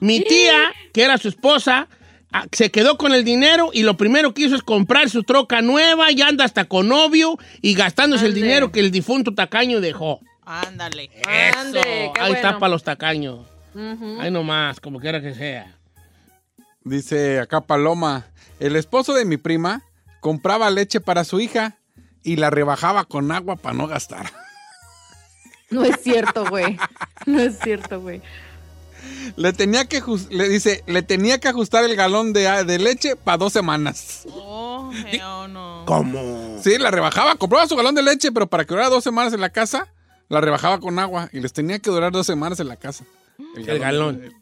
Mi 0.00 0.20
tía, 0.28 0.72
que 0.92 1.02
era 1.02 1.18
su 1.18 1.28
esposa, 1.28 1.88
ah, 2.32 2.46
se 2.50 2.70
quedó 2.70 2.98
con 2.98 3.14
el 3.14 3.22
dinero 3.24 3.70
y 3.72 3.84
lo 3.84 3.96
primero 3.96 4.34
que 4.34 4.46
hizo 4.46 4.56
es 4.56 4.62
comprar 4.62 5.08
su 5.08 5.22
troca 5.22 5.62
nueva 5.62 6.10
y 6.10 6.20
anda 6.22 6.44
hasta 6.44 6.64
con 6.64 6.88
novio 6.88 7.38
y 7.60 7.74
gastándose 7.74 8.26
el 8.26 8.34
dinero 8.34 8.72
que 8.72 8.80
el 8.80 8.90
difunto 8.90 9.34
tacaño 9.34 9.80
dejó. 9.80 10.20
Ándale. 10.44 11.10
Ande, 11.56 11.80
Eso, 11.80 12.12
qué 12.14 12.20
ahí 12.20 12.32
está 12.32 12.48
bueno. 12.48 12.58
para 12.58 12.70
los 12.70 12.82
tacaños. 12.84 13.40
Ujú. 13.74 14.20
Ahí 14.20 14.30
nomás, 14.30 14.80
como 14.80 14.98
quiera 15.00 15.20
que 15.20 15.34
sea. 15.34 15.76
Dice 16.84 17.38
acá 17.40 17.60
Paloma, 17.60 18.26
el 18.58 18.76
esposo 18.76 19.14
de 19.14 19.24
mi 19.24 19.36
prima 19.36 19.82
compraba 20.20 20.70
leche 20.70 21.00
para 21.00 21.24
su 21.24 21.40
hija 21.40 21.78
y 22.24 22.36
la 22.36 22.50
rebajaba 22.50 23.04
con 23.04 23.30
agua 23.32 23.56
para 23.56 23.74
no 23.76 23.86
gastar. 23.86 24.32
No 25.70 25.84
es 25.84 25.96
cierto, 26.02 26.44
güey. 26.48 26.76
No 27.24 27.40
es 27.40 27.58
cierto, 27.60 28.00
güey. 28.00 28.20
Le 29.36 29.52
tenía 29.52 29.86
que 29.86 30.02
le 30.30 30.48
dice, 30.48 30.84
le 30.86 31.02
tenía 31.02 31.38
que 31.38 31.48
ajustar 31.48 31.84
el 31.84 31.96
galón 31.96 32.32
de, 32.32 32.64
de 32.64 32.78
leche 32.78 33.16
para 33.16 33.38
dos 33.38 33.52
semanas. 33.52 34.24
Oh, 34.28 34.92
no. 35.48 35.84
¿Cómo? 35.86 36.58
Sí, 36.62 36.78
la 36.78 36.90
rebajaba, 36.90 37.36
compraba 37.36 37.66
su 37.66 37.74
galón 37.76 37.94
de 37.94 38.02
leche, 38.02 38.30
pero 38.32 38.46
para 38.48 38.64
que 38.64 38.74
durara 38.74 38.90
dos 38.90 39.02
semanas 39.02 39.32
en 39.32 39.40
la 39.40 39.50
casa, 39.50 39.88
la 40.32 40.40
rebajaba 40.40 40.80
con 40.80 40.98
agua 40.98 41.28
y 41.32 41.40
les 41.40 41.52
tenía 41.52 41.78
que 41.78 41.90
durar 41.90 42.10
dos 42.10 42.26
semanas 42.26 42.58
en 42.58 42.68
la 42.68 42.76
casa. 42.76 43.04
El 43.56 43.78
galón. 43.78 44.32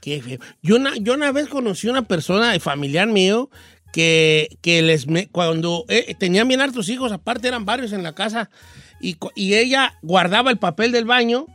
Qué 0.00 0.22
feo. 0.22 0.38
Yo 0.62 0.76
una, 0.76 0.94
yo 0.96 1.14
una 1.14 1.32
vez 1.32 1.48
conocí 1.48 1.88
una 1.88 2.02
persona 2.02 2.54
eh, 2.54 2.60
familiar 2.60 3.08
mío 3.08 3.50
que, 3.92 4.56
que 4.62 4.80
les 4.82 5.08
me- 5.08 5.26
cuando 5.28 5.84
eh, 5.88 6.14
tenían 6.18 6.46
bien 6.46 6.60
hartos 6.60 6.88
hijos, 6.88 7.10
aparte 7.10 7.48
eran 7.48 7.64
varios 7.64 7.92
en 7.92 8.02
la 8.04 8.14
casa, 8.14 8.48
y, 9.00 9.16
y 9.34 9.54
ella 9.54 9.94
guardaba 10.02 10.50
el 10.52 10.58
papel 10.58 10.92
del 10.92 11.04
baño, 11.04 11.46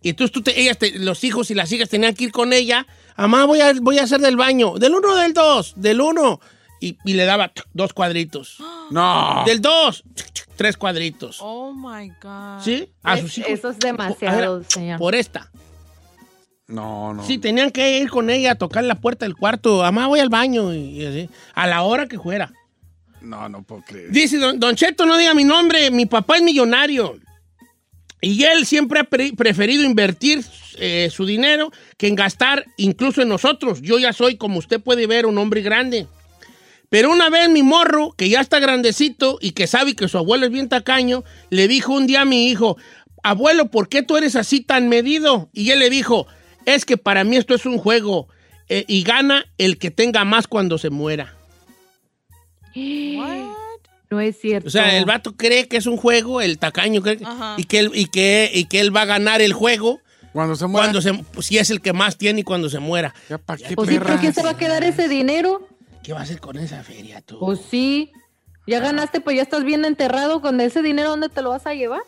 y 0.00 0.10
entonces 0.10 0.32
tú 0.32 0.42
te- 0.42 0.58
ellas 0.58 0.78
te- 0.78 0.98
los 0.98 1.22
hijos 1.24 1.50
y 1.50 1.54
las 1.54 1.70
hijas 1.70 1.90
tenían 1.90 2.14
que 2.14 2.24
ir 2.24 2.32
con 2.32 2.52
ella, 2.54 2.86
mamá 3.16 3.44
voy 3.44 3.60
a, 3.60 3.74
voy 3.74 3.98
a 3.98 4.04
hacer 4.04 4.20
del 4.20 4.36
baño, 4.36 4.78
del 4.78 4.94
uno 4.94 5.08
o 5.12 5.16
del 5.16 5.34
dos, 5.34 5.74
del 5.76 6.00
uno, 6.00 6.40
y, 6.80 6.96
y 7.04 7.12
le 7.12 7.24
daba 7.26 7.52
dos 7.74 7.92
cuadritos. 7.92 8.56
No. 8.90 9.42
Del 9.46 9.60
dos, 9.60 10.02
tres 10.62 10.76
cuadritos. 10.76 11.38
Oh 11.40 11.72
my 11.72 12.08
God. 12.22 12.60
¿Sí? 12.62 12.88
A 13.02 13.14
Es- 13.14 13.20
sus 13.22 13.38
hijos. 13.38 13.50
eso 13.50 13.70
es 13.70 13.78
demasiado, 13.80 14.58
ver, 14.60 14.66
señor. 14.70 14.98
Por 15.00 15.16
esta. 15.16 15.50
No, 16.68 17.12
no. 17.12 17.24
Sí, 17.26 17.38
tenían 17.38 17.70
que 17.72 17.98
ir 17.98 18.08
con 18.10 18.30
ella 18.30 18.52
a 18.52 18.54
tocar 18.54 18.84
la 18.84 18.94
puerta 18.94 19.24
del 19.26 19.36
cuarto. 19.36 19.78
Mamá, 19.82 20.06
voy 20.06 20.20
al 20.20 20.28
baño. 20.28 20.72
Y, 20.72 21.02
y 21.02 21.04
así. 21.06 21.28
A 21.54 21.66
la 21.66 21.82
hora 21.82 22.06
que 22.06 22.18
fuera. 22.18 22.52
No, 23.20 23.48
no 23.48 23.62
puedo 23.64 23.82
creer. 23.82 24.10
Dice, 24.10 24.38
don, 24.38 24.58
don 24.60 24.74
Cheto, 24.76 25.04
no 25.04 25.18
diga 25.18 25.34
mi 25.34 25.44
nombre. 25.44 25.90
Mi 25.90 26.06
papá 26.06 26.36
es 26.36 26.42
millonario. 26.42 27.18
Y 28.20 28.44
él 28.44 28.64
siempre 28.66 29.00
ha 29.00 29.04
pre- 29.04 29.32
preferido 29.32 29.82
invertir 29.82 30.44
eh, 30.78 31.08
su 31.10 31.26
dinero 31.26 31.72
que 31.98 32.06
en 32.06 32.14
gastar 32.14 32.64
incluso 32.76 33.20
en 33.20 33.28
nosotros. 33.28 33.82
Yo 33.82 33.98
ya 33.98 34.12
soy, 34.12 34.36
como 34.36 34.58
usted 34.60 34.80
puede 34.80 35.06
ver, 35.08 35.26
un 35.26 35.36
hombre 35.38 35.60
grande. 35.60 36.06
Pero 36.92 37.10
una 37.10 37.30
vez 37.30 37.48
mi 37.48 37.62
morro, 37.62 38.12
que 38.18 38.28
ya 38.28 38.40
está 38.42 38.58
grandecito 38.60 39.38
y 39.40 39.52
que 39.52 39.66
sabe 39.66 39.96
que 39.96 40.08
su 40.08 40.18
abuelo 40.18 40.44
es 40.44 40.52
bien 40.52 40.68
tacaño, 40.68 41.24
le 41.48 41.66
dijo 41.66 41.94
un 41.94 42.06
día 42.06 42.20
a 42.20 42.24
mi 42.26 42.48
hijo, 42.48 42.76
abuelo, 43.22 43.70
¿por 43.70 43.88
qué 43.88 44.02
tú 44.02 44.18
eres 44.18 44.36
así 44.36 44.60
tan 44.60 44.90
medido? 44.90 45.48
Y 45.54 45.70
él 45.70 45.78
le 45.78 45.88
dijo, 45.88 46.26
es 46.66 46.84
que 46.84 46.98
para 46.98 47.24
mí 47.24 47.36
esto 47.38 47.54
es 47.54 47.64
un 47.64 47.78
juego 47.78 48.28
eh, 48.68 48.84
y 48.88 49.04
gana 49.04 49.46
el 49.56 49.78
que 49.78 49.90
tenga 49.90 50.26
más 50.26 50.46
cuando 50.46 50.76
se 50.76 50.90
muera. 50.90 51.34
No 54.10 54.20
es 54.20 54.38
cierto. 54.38 54.68
O 54.68 54.70
sea, 54.70 54.98
el 54.98 55.06
vato 55.06 55.34
cree 55.34 55.68
que 55.68 55.78
es 55.78 55.86
un 55.86 55.96
juego, 55.96 56.42
el 56.42 56.58
tacaño 56.58 57.00
cree 57.00 57.16
que- 57.16 57.24
Ajá. 57.24 57.54
y, 57.56 57.64
que 57.64 57.78
él, 57.78 57.90
y, 57.94 58.04
que, 58.04 58.50
y 58.52 58.66
que 58.66 58.80
él 58.80 58.94
va 58.94 59.02
a 59.02 59.06
ganar 59.06 59.40
el 59.40 59.54
juego 59.54 60.00
Cuando 60.34 60.56
se 60.56 60.66
muera. 60.66 60.84
cuando 60.88 61.00
se, 61.00 61.14
pues, 61.32 61.46
si 61.46 61.56
es 61.56 61.70
el 61.70 61.80
que 61.80 61.94
más 61.94 62.18
tiene 62.18 62.40
y 62.40 62.42
cuando 62.44 62.68
se 62.68 62.80
muera. 62.80 63.14
Ya, 63.30 63.38
¿pa' 63.38 63.56
qué, 63.56 63.74
Pues 63.74 63.88
sí, 63.88 63.98
¿por 63.98 64.06
qué 64.08 64.16
perras? 64.18 64.34
se 64.34 64.42
va 64.42 64.50
a 64.50 64.56
quedar 64.58 64.84
ese 64.84 65.08
dinero? 65.08 65.66
¿Qué 66.02 66.12
va 66.12 66.20
a 66.20 66.22
hacer 66.22 66.40
con 66.40 66.56
esa 66.58 66.82
feria 66.82 67.20
tú? 67.20 67.38
Pues 67.38 67.60
sí. 67.70 68.10
Ya 68.66 68.80
ganaste, 68.80 69.20
pues 69.20 69.36
ya 69.36 69.42
estás 69.42 69.64
bien 69.64 69.84
enterrado. 69.84 70.40
Con 70.40 70.60
ese 70.60 70.82
dinero, 70.82 71.10
¿dónde 71.10 71.28
te 71.28 71.42
lo 71.42 71.50
vas 71.50 71.66
a 71.66 71.74
llevar? 71.74 72.00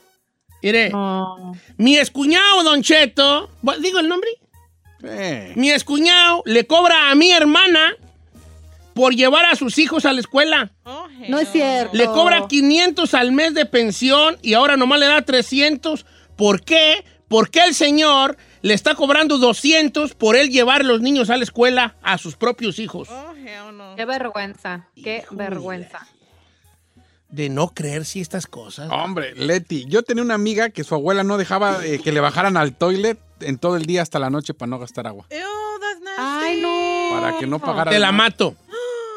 Mire, 0.63 0.91
No. 0.91 1.53
mi 1.77 1.97
escuñado, 1.97 2.63
Don 2.63 2.83
Cheto, 2.83 3.51
¿bu- 3.63 3.77
¿digo 3.79 3.99
el 3.99 4.09
nombre? 4.09 4.31
Eh, 5.03 5.53
Mi 5.57 5.71
escuñado 5.71 6.43
le 6.47 6.67
cobra 6.67 7.11
a 7.11 7.15
mi 7.15 7.31
hermana 7.31 7.95
por 8.95 9.15
llevar 9.15 9.45
a 9.45 9.57
sus 9.57 9.77
hijos 9.79 10.07
a 10.07 10.13
la 10.13 10.21
escuela. 10.21 10.73
Oh, 10.85 11.07
No 11.29 11.39
es 11.39 11.51
cierto. 11.53 11.95
Le 11.97 12.07
cobra 12.07 12.47
500 12.49 13.13
al 13.15 13.33
mes 13.33 13.53
de 13.55 13.67
pensión 13.67 14.39
y 14.41 14.55
ahora 14.55 14.77
nomás 14.77 15.01
le 15.01 15.07
da 15.07 15.21
300. 15.23 16.07
¿Por 16.37 16.63
qué? 16.65 17.05
Porque 17.29 17.61
el 17.65 17.75
señor 17.75 18.39
le 18.63 18.73
está 18.75 18.95
cobrando 18.95 19.37
200 19.39 20.15
por 20.15 20.37
él 20.37 20.49
llevar 20.51 20.85
los 20.85 21.01
niños 21.03 21.29
a 21.29 21.37
la 21.37 21.45
escuela 21.45 21.97
a 22.03 22.17
sus 22.17 22.37
propios 22.37 22.79
hijos. 22.79 23.09
Oh, 23.11 23.34
no. 23.73 23.96
Qué 23.96 24.04
vergüenza. 24.04 24.88
Qué 24.94 25.23
Híjole. 25.25 25.38
vergüenza. 25.44 26.06
De 27.28 27.49
no 27.49 27.68
creer 27.75 28.04
si 28.04 28.20
estas 28.20 28.46
cosas. 28.46 28.88
hombre, 28.92 29.34
Leti, 29.34 29.87
yo 29.88 30.02
tenía 30.02 30.23
una 30.23 30.34
amiga 30.34 30.70
que 30.70 30.84
su 30.84 30.94
abuela 30.94 31.25
no 31.25 31.37
dejaba 31.37 31.84
eh, 31.84 31.99
que 31.99 32.12
le 32.12 32.21
bajaran 32.21 32.56
al 32.56 32.76
toilet 32.76 33.19
en 33.40 33.58
todo 33.58 33.76
el 33.76 33.86
día 33.86 34.02
hasta 34.02 34.19
la 34.21 34.30
noche 34.30 34.54
para 34.54 34.71
no 34.71 34.78
gastar 34.78 35.06
agua. 35.06 35.26
Ew, 35.30 35.38
that's 35.80 36.00
nasty. 36.00 36.47
Ay, 36.47 36.60
no. 36.60 37.21
Para 37.21 37.38
que 37.38 37.47
no 37.47 37.58
pagara. 37.58 37.90
Te 37.90 37.99
la 37.99 38.12
mato. 38.12 38.54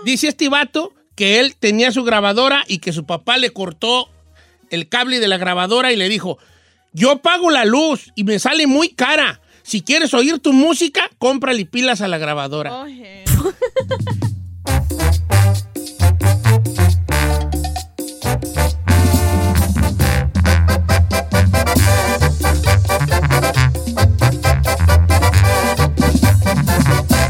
Dice 0.04 0.30
este 0.30 0.50
vato 0.50 0.94
que 1.16 1.40
él 1.40 1.56
tenía 1.60 1.92
su 1.92 2.04
grabadora 2.04 2.64
y 2.68 2.80
que 2.80 2.92
su 2.94 3.06
papá 3.06 3.38
le 3.38 3.52
cortó 3.52 4.10
el 4.70 4.90
cable 4.90 5.20
de 5.20 5.28
la 5.28 5.38
grabadora 5.38 5.92
y 5.92 5.96
le 5.96 6.10
dijo, 6.10 6.38
yo 6.94 7.20
pago 7.20 7.52
la 7.52 7.66
luz 7.66 8.12
y 8.16 8.24
me 8.24 8.40
sale 8.40 8.66
muy 8.68 8.90
cara. 8.90 9.42
Si 9.64 9.82
quieres 9.82 10.14
oír 10.14 10.40
tu 10.40 10.54
música, 10.54 11.10
cómprale 11.20 11.66
pilas 11.66 12.02
a 12.02 12.08
la 12.08 12.18
grabadora. 12.18 12.74
Oh, 12.74 12.86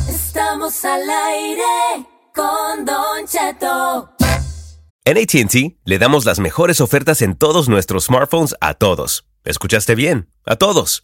Estamos 0.08 0.86
al 0.86 1.10
aire 1.10 1.63
con 2.34 2.86
Don 2.86 3.26
Cheto. 3.28 4.10
En 5.06 5.17
ATT 5.17 5.78
le 5.86 6.00
damos 6.00 6.26
las 6.26 6.39
mejores 6.39 6.82
ofertas 6.82 7.22
en 7.22 7.38
todos 7.38 7.70
nuestros 7.70 8.06
smartphones 8.06 8.56
a 8.60 8.74
todos. 8.74 9.26
¿Escuchaste 9.43 9.96
bien? 9.96 10.30
A 10.46 10.58
todos. 10.58 11.04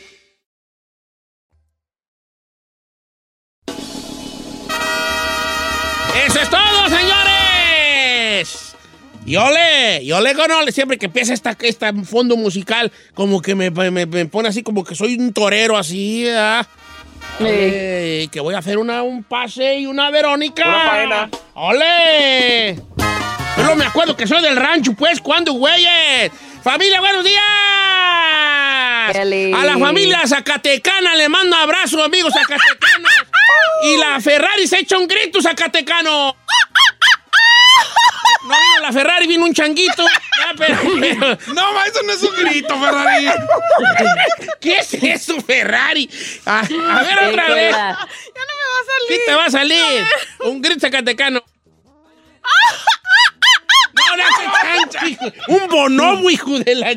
Yo 9.31 9.49
le, 9.49 10.05
yo 10.05 10.19
le 10.19 10.33
conole, 10.35 10.73
siempre 10.73 10.97
que 10.97 11.05
empieza 11.05 11.33
esta, 11.33 11.55
esta 11.61 11.93
fondo 12.03 12.35
musical, 12.35 12.91
como 13.13 13.41
que 13.41 13.55
me, 13.55 13.71
me- 13.71 14.05
me 14.05 14.25
pone 14.25 14.49
así, 14.49 14.61
como 14.61 14.83
que 14.83 14.93
soy 14.93 15.15
un 15.15 15.31
torero 15.31 15.77
así, 15.77 16.25
¿verdad? 16.25 16.67
Ole, 17.39 18.27
que 18.29 18.39
voy 18.41 18.55
a 18.55 18.57
hacer 18.57 18.77
una, 18.77 19.03
un 19.03 19.23
pase 19.23 19.79
y 19.79 19.85
una 19.85 20.11
Verónica. 20.11 20.65
Una 20.67 20.89
faena. 20.89 21.29
¡Ole! 21.53 22.75
No 23.57 23.75
me 23.77 23.85
acuerdo 23.85 24.17
que 24.17 24.27
soy 24.27 24.41
del 24.41 24.57
rancho, 24.57 24.93
pues, 24.93 25.21
¿cuándo, 25.21 25.53
güeyes? 25.53 26.29
¡Familia, 26.61 26.99
buenos 26.99 27.23
días! 27.23 27.41
Dale. 29.13 29.53
A 29.53 29.65
la 29.65 29.77
familia 29.77 30.21
Zacatecana 30.27 31.15
le 31.15 31.29
mando 31.29 31.55
abrazo, 31.55 32.03
amigos 32.03 32.33
zacatecanos. 32.33 33.11
y 33.83 33.97
la 33.97 34.19
Ferrari 34.19 34.67
se 34.67 34.79
echa 34.79 34.97
un 34.97 35.07
grito, 35.07 35.41
Zacatecano. 35.41 36.35
No 38.51 38.57
vino 38.57 38.81
la 38.81 38.91
Ferrari, 38.91 39.27
vino 39.27 39.45
un 39.45 39.53
changuito. 39.53 40.03
Ya, 40.03 40.53
pero- 40.57 40.77
pero- 40.99 41.37
No, 41.53 41.73
ma, 41.73 41.85
eso 41.85 42.01
no 42.03 42.11
es 42.13 42.21
un 42.23 42.35
grito, 42.35 42.79
Ferrari. 42.79 43.25
¿Qué 44.61 44.77
es 44.77 44.93
eso, 44.93 45.39
Ferrari? 45.41 46.09
A, 46.45 46.59
a 46.59 46.63
ver 47.03 47.19
otra 47.29 47.47
vez. 47.49 47.71
Ya 47.71 47.95
no 47.95 48.53
me 48.59 48.65
va 48.67 48.77
a 48.79 48.85
salir. 48.85 49.07
¿Qué 49.07 49.19
te 49.25 49.33
va 49.35 49.45
a 49.45 49.49
salir? 49.51 50.05
Un 50.45 50.61
grito 50.61 50.79
zacatecano. 50.81 51.43
No, 53.93 54.15
no, 54.17 54.23
ese 54.23 54.43
chancho, 54.61 55.07
hijo. 55.07 55.25
Un 55.49 55.67
bonobo, 55.69 56.29
hijo 56.29 56.59
de 56.59 56.75
la... 56.75 56.91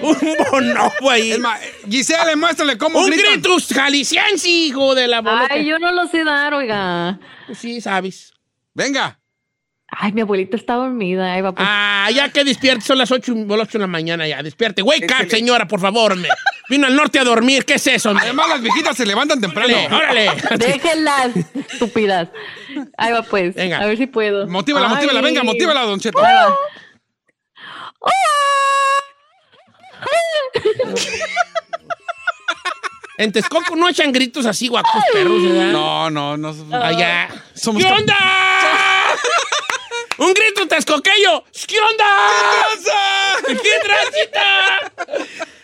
Un 0.00 0.36
bonobo 0.50 1.10
ahí. 1.10 1.32
Es 1.32 1.38
más, 1.40 1.60
Giselle, 1.88 2.36
muéstrale 2.36 2.78
cómo 2.78 3.00
Un 3.00 3.10
gritan. 3.10 3.32
grito 3.40 3.56
jalisciense, 3.74 4.48
hijo 4.48 4.94
de 4.94 5.06
la 5.08 5.20
bolota. 5.22 5.48
Ay, 5.50 5.66
yo 5.66 5.78
no 5.78 5.90
lo 5.92 6.06
sé 6.08 6.22
dar, 6.24 6.54
oiga. 6.54 7.18
Sí, 7.58 7.80
sabes. 7.80 8.32
Venga. 8.74 9.18
Ay, 9.98 10.12
mi 10.12 10.20
abuelita 10.20 10.56
está 10.58 10.74
dormida. 10.74 11.32
Ahí 11.32 11.40
va, 11.40 11.52
pues. 11.52 11.66
Ah, 11.68 12.10
ya 12.14 12.28
que 12.30 12.44
despierte, 12.44 12.84
son 12.84 12.98
las 12.98 13.10
8, 13.10 13.32
las 13.48 13.60
8 13.60 13.78
de 13.78 13.78
la 13.78 13.86
mañana 13.86 14.28
ya. 14.28 14.42
Despierte. 14.42 14.82
Wake 14.82 15.06
up, 15.06 15.30
señora, 15.30 15.66
por 15.66 15.80
favor. 15.80 16.16
me. 16.16 16.28
Vino 16.68 16.86
al 16.86 16.94
norte 16.94 17.18
a 17.18 17.24
dormir. 17.24 17.64
¿Qué 17.64 17.74
es 17.74 17.86
eso? 17.86 18.10
Además, 18.10 18.48
las 18.48 18.60
viejitas 18.60 18.94
se 18.94 19.06
levantan 19.06 19.40
temprano. 19.40 19.74
Órale, 19.74 20.28
órale. 20.28 20.58
Déjenlas, 20.58 21.30
estúpidas. 21.70 22.28
Ahí 22.98 23.12
va, 23.12 23.22
pues. 23.22 23.54
Venga. 23.54 23.78
A 23.78 23.86
ver 23.86 23.96
si 23.96 24.06
puedo. 24.06 24.46
Motívala, 24.46 24.88
Ay. 24.88 24.94
motívala. 24.96 25.20
Venga, 25.22 25.42
motívala, 25.42 25.82
Don 25.82 25.98
Cheto. 25.98 26.20
Va. 26.20 26.54
En 33.18 33.32
Texcoco 33.32 33.74
no 33.76 33.88
echan 33.88 34.12
gritos 34.12 34.44
así, 34.44 34.68
guapos 34.68 35.02
perros, 35.10 35.42
¿verdad? 35.42 35.72
No, 35.72 36.10
no, 36.10 36.36
no. 36.36 36.54
Allá. 36.76 37.28
Somos 37.54 37.82
¿Qué 37.82 37.90
onda? 37.90 38.14
Un 40.18 40.32
grito 40.32 40.66
texcoqueño. 40.66 41.44
¿Qué 41.66 41.76
onda? 41.78 42.04
¿Qué 43.46 43.70
transita? 43.82 44.92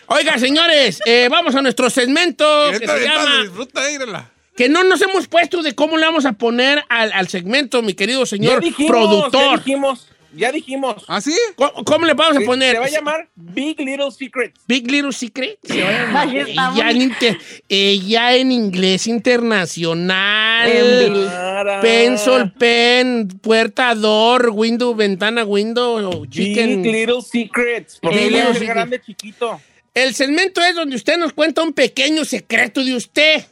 Oiga, 0.07 0.37
señores, 0.37 0.99
eh, 1.05 1.27
vamos 1.29 1.55
a 1.55 1.61
nuestro 1.61 1.89
segmento 1.89 2.45
que 2.71 2.85
se 2.87 2.99
llama... 2.99 3.41
disfruta, 3.41 3.81
mírala. 3.89 4.29
Que 4.55 4.69
no 4.69 4.83
nos 4.83 5.01
hemos 5.01 5.27
puesto 5.27 5.63
de 5.63 5.73
cómo 5.73 5.97
le 5.97 6.05
vamos 6.05 6.25
a 6.25 6.33
poner 6.33 6.83
al, 6.89 7.11
al 7.13 7.27
segmento, 7.27 7.81
mi 7.81 7.95
querido 7.95 8.21
Ya 8.21 8.25
señor 8.27 8.61
dijimos, 8.61 8.91
productor. 8.91 9.41
Ya 9.41 9.57
dijimos, 9.57 10.07
ya 10.35 10.51
dijimos. 10.51 11.03
¿Ah, 11.07 11.21
sí? 11.21 11.35
¿Cómo, 11.55 11.83
cómo 11.85 12.05
le 12.05 12.13
vamos 12.13 12.37
a 12.41 12.45
poner? 12.45 12.73
Se 12.73 12.79
va 12.79 12.85
a 12.85 12.89
llamar 12.89 13.29
Big 13.35 13.79
Little 13.79 14.11
Secrets. 14.11 14.59
Big 14.67 14.89
Little 14.89 15.11
Secret. 15.13 15.57
Se 15.63 15.81
va 15.83 16.21
a 16.21 16.25
llamar. 16.27 16.73
Ella 16.75 16.89
en, 16.91 17.01
inter- 17.01 17.37
ella 17.69 18.35
en 18.35 18.51
inglés 18.51 19.07
internacional. 19.07 20.69
En 20.71 21.81
Pencil, 21.81 22.51
pen, 22.57 23.27
puerta, 23.41 23.93
door, 23.95 24.49
window, 24.53 24.93
ventana, 24.95 25.43
window, 25.43 26.21
Big 26.21 26.29
chicken. 26.31 26.81
Little 26.83 27.21
Secrets. 27.21 27.99
Porque 28.01 28.17
Big 28.17 28.25
Little 28.31 28.41
ser 28.45 28.53
Secrets. 28.53 28.73
grande, 28.73 29.01
chiquito. 29.01 29.61
El 29.93 30.15
segmento 30.15 30.61
es 30.61 30.73
donde 30.75 30.95
usted 30.95 31.17
nos 31.17 31.33
cuenta 31.33 31.61
un 31.61 31.73
pequeño 31.73 32.25
secreto 32.25 32.83
de 32.83 32.95
usted. 32.95 33.45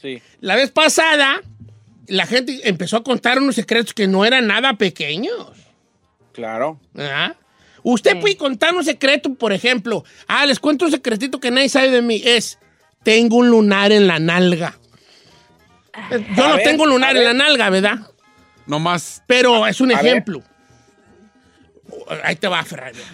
Sí. 0.00 0.20
La 0.40 0.56
vez 0.56 0.70
pasada, 0.70 1.40
la 2.08 2.26
gente 2.26 2.60
empezó 2.68 2.96
a 2.98 3.04
contar 3.04 3.38
unos 3.38 3.54
secretos 3.54 3.94
que 3.94 4.06
no 4.06 4.24
eran 4.24 4.46
nada 4.46 4.74
pequeños. 4.74 5.48
Claro. 6.32 6.78
¿verdad? 6.92 7.36
Usted 7.82 8.18
puede 8.20 8.36
contar 8.36 8.74
un 8.74 8.82
secreto, 8.84 9.34
por 9.34 9.52
ejemplo. 9.52 10.04
Ah, 10.26 10.46
les 10.46 10.58
cuento 10.58 10.86
un 10.86 10.90
secretito 10.90 11.38
que 11.40 11.50
nadie 11.50 11.68
sabe 11.68 11.90
de 11.90 12.00
mí. 12.02 12.20
Es, 12.24 12.58
tengo 13.02 13.36
un 13.36 13.50
lunar 13.50 13.92
en 13.92 14.06
la 14.06 14.18
nalga. 14.18 14.78
Yo 16.34 16.44
A 16.44 16.48
no 16.48 16.56
ver, 16.56 16.64
tengo 16.64 16.86
lunar 16.86 17.14
a 17.14 17.18
en 17.18 17.24
la 17.24 17.34
nalga, 17.34 17.70
¿verdad? 17.70 17.98
No 18.66 18.78
más. 18.80 19.22
Pero 19.26 19.66
es 19.66 19.80
un 19.80 19.92
A 19.92 19.96
ver. 20.00 20.06
ejemplo. 20.06 20.42
Ahí 22.24 22.36
te 22.36 22.48
va, 22.48 22.64
Ferrari. 22.64 22.98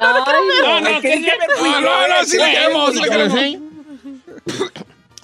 No, 0.00 0.80
no, 0.80 1.00
que- 1.02 1.20
No, 1.20 1.26
yo, 1.26 1.80
no, 1.82 2.08
no, 2.08 2.20
el 2.20 2.26
sí 2.26 2.38
que 2.38 2.42
le 2.44 2.50
queremos, 2.52 2.90
sí 2.94 3.00
le 3.00 3.04
yo. 3.04 3.10
¿Te 3.10 3.18
lo 3.18 3.34
queremos. 3.34 4.72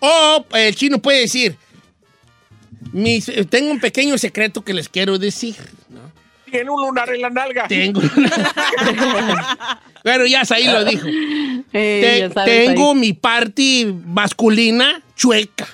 O 0.01 0.45
el 0.53 0.75
chino 0.77 0.99
puede 1.01 1.21
decir, 1.21 1.57
mis- 2.97 3.31
tengo 3.51 3.71
un 3.71 3.81
pequeño 3.81 4.17
secreto 4.19 4.63
que 4.63 4.73
les 4.75 4.89
quiero 4.89 5.19
decir. 5.19 5.57
¿no? 5.89 6.01
Tiene 6.51 6.71
un 6.71 6.81
lunar 6.81 7.13
en 7.13 7.21
la 7.23 7.31
nalga. 7.31 7.67
Tengo. 7.69 8.01
Pero 10.03 10.27
ya 10.33 10.43
ahí 10.51 10.65
lo 10.67 10.85
dijo. 10.85 11.07
Te- 11.73 12.31
tengo 12.45 12.93
ahí. 12.93 12.99
mi 12.99 13.13
parte 13.13 13.93
masculina 14.07 15.03
chueca. 15.17 15.67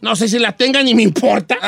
No 0.00 0.16
sé 0.16 0.28
si 0.28 0.38
la 0.38 0.52
tenga 0.52 0.82
ni 0.82 0.94
me 0.94 1.02
importa. 1.02 1.58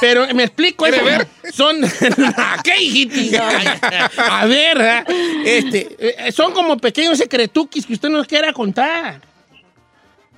Pero 0.00 0.32
me 0.34 0.44
explico. 0.44 0.84
¿Quiere 0.84 0.98
eso. 0.98 1.04
ver? 1.06 1.26
Son. 1.52 1.76
¿Qué, 2.64 2.82
hijitis? 2.82 3.32
A 4.18 4.46
ver, 4.46 5.04
este, 5.44 5.96
eh, 5.98 6.30
son 6.32 6.52
como 6.52 6.76
pequeños 6.76 7.18
secretuquis 7.18 7.86
que 7.86 7.94
usted 7.94 8.08
nos 8.08 8.26
quiera 8.26 8.52
contar. 8.52 9.20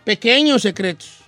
Pequeños 0.04 0.62
secretos. 0.62 1.21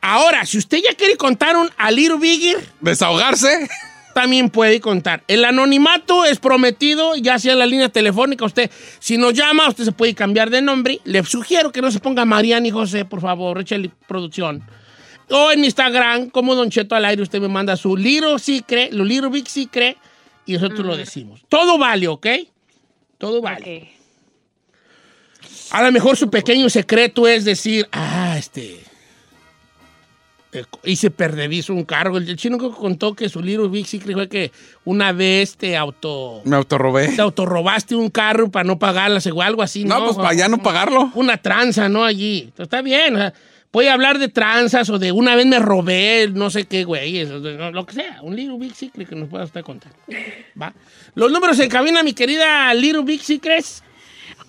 Ahora, 0.00 0.46
si 0.46 0.58
usted 0.58 0.78
ya 0.82 0.94
quiere 0.94 1.16
contar 1.16 1.56
un 1.56 1.70
a 1.76 1.90
little 1.90 2.18
bigger, 2.18 2.56
Desahogarse. 2.80 3.68
también 4.14 4.50
puede 4.50 4.80
contar. 4.80 5.22
El 5.28 5.44
anonimato 5.44 6.24
es 6.24 6.38
prometido, 6.38 7.16
ya 7.16 7.38
sea 7.38 7.52
en 7.52 7.58
la 7.58 7.66
línea 7.66 7.88
telefónica. 7.88 8.44
Usted, 8.44 8.70
si 8.98 9.18
nos 9.18 9.34
llama, 9.34 9.68
usted 9.68 9.84
se 9.84 9.92
puede 9.92 10.14
cambiar 10.14 10.50
de 10.50 10.62
nombre. 10.62 11.00
Le 11.04 11.22
sugiero 11.24 11.72
que 11.72 11.82
no 11.82 11.90
se 11.90 11.98
ponga 12.00 12.24
Mariana 12.24 12.68
y 12.68 12.70
José, 12.70 13.04
por 13.04 13.20
favor, 13.20 13.60
échale 13.60 13.90
producción. 14.06 14.62
O 15.28 15.50
en 15.50 15.64
Instagram, 15.64 16.30
como 16.30 16.54
Don 16.54 16.70
Cheto 16.70 16.94
al 16.94 17.04
aire, 17.04 17.22
usted 17.22 17.40
me 17.40 17.48
manda 17.48 17.76
su 17.76 17.96
Little 17.96 18.38
Secret, 18.38 18.92
lo 18.92 19.04
Little 19.04 19.28
Big 19.28 19.48
Secret, 19.48 19.96
y 20.46 20.52
nosotros 20.52 20.86
lo 20.86 20.96
decimos. 20.96 21.44
Todo 21.48 21.78
vale, 21.78 22.06
¿ok? 22.06 22.26
Todo 23.18 23.42
vale. 23.42 23.90
Ok. 23.90 23.96
A 25.72 25.82
lo 25.82 25.90
mejor 25.90 26.16
su 26.16 26.30
pequeño 26.30 26.70
secreto 26.70 27.26
es 27.26 27.44
decir, 27.44 27.88
ah, 27.92 28.36
este. 28.38 28.80
Eh, 30.60 30.64
hice 30.84 31.10
perdeviso 31.10 31.72
un 31.72 31.84
cargo. 31.84 32.18
El, 32.18 32.36
chino 32.36 32.58
que 32.58 32.70
contó 32.70 33.14
que 33.14 33.28
su 33.28 33.40
Little 33.42 33.68
Big 33.68 33.86
Secret 33.86 34.14
fue 34.14 34.28
que 34.28 34.52
una 34.84 35.12
vez 35.12 35.56
te 35.56 35.76
auto. 35.76 36.42
Me 36.44 36.56
autorrobé. 36.56 37.08
Te 37.08 37.22
autorrobaste 37.22 37.94
un 37.94 38.10
carro 38.10 38.50
para 38.50 38.64
no 38.64 38.78
pagarla, 38.78 39.20
o 39.32 39.42
algo 39.42 39.62
así, 39.62 39.84
¿no? 39.84 39.98
No, 39.98 40.04
pues 40.06 40.16
para 40.16 40.34
ya 40.34 40.48
no 40.48 40.58
pagarlo. 40.58 41.10
Una 41.14 41.36
tranza, 41.36 41.88
¿no? 41.88 42.04
Allí. 42.04 42.42
Entonces, 42.44 42.64
está 42.64 42.82
bien. 42.82 43.14
o 43.14 43.18
sea, 43.18 43.34
puede 43.70 43.90
hablar 43.90 44.18
de 44.18 44.28
tranzas 44.28 44.88
o 44.90 44.98
de 44.98 45.12
una 45.12 45.36
vez 45.36 45.46
me 45.46 45.58
robé, 45.58 46.30
no 46.32 46.50
sé 46.50 46.64
qué, 46.64 46.84
güey. 46.84 47.18
eso, 47.18 47.38
Lo 47.38 47.84
que 47.86 47.94
sea. 47.94 48.20
Un 48.22 48.34
Little 48.34 48.58
Big 48.58 48.74
Secret 48.74 49.08
que 49.08 49.14
nos 49.14 49.28
pueda 49.28 49.44
usted 49.44 49.62
contar. 49.62 49.92
¿Va? 50.60 50.72
Los 51.14 51.30
números 51.30 51.58
en 51.60 51.68
cabina, 51.68 52.02
mi 52.02 52.12
querida 52.12 52.72
Little 52.74 53.02
Big 53.02 53.22
Secrets. 53.22 53.82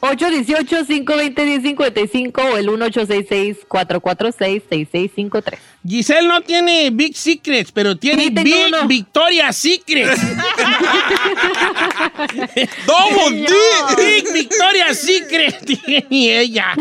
818-520-1055 0.01 2.53
o 2.53 2.57
el 2.57 2.67
1866-446-6653. 2.67 5.57
Giselle 5.87 6.27
no 6.27 6.41
tiene 6.41 6.91
Big 6.91 7.15
Secrets, 7.15 7.71
pero 7.71 7.97
tiene 7.97 8.25
Sí, 8.25 8.29
Big 8.29 8.53
uno. 8.67 8.87
Victoria 8.87 9.51
Secrets. 9.51 10.21
Big 13.97 14.25
Victoria 14.33 14.93
Secret 14.93 15.65
tiene 15.85 16.39
ella. 16.39 16.73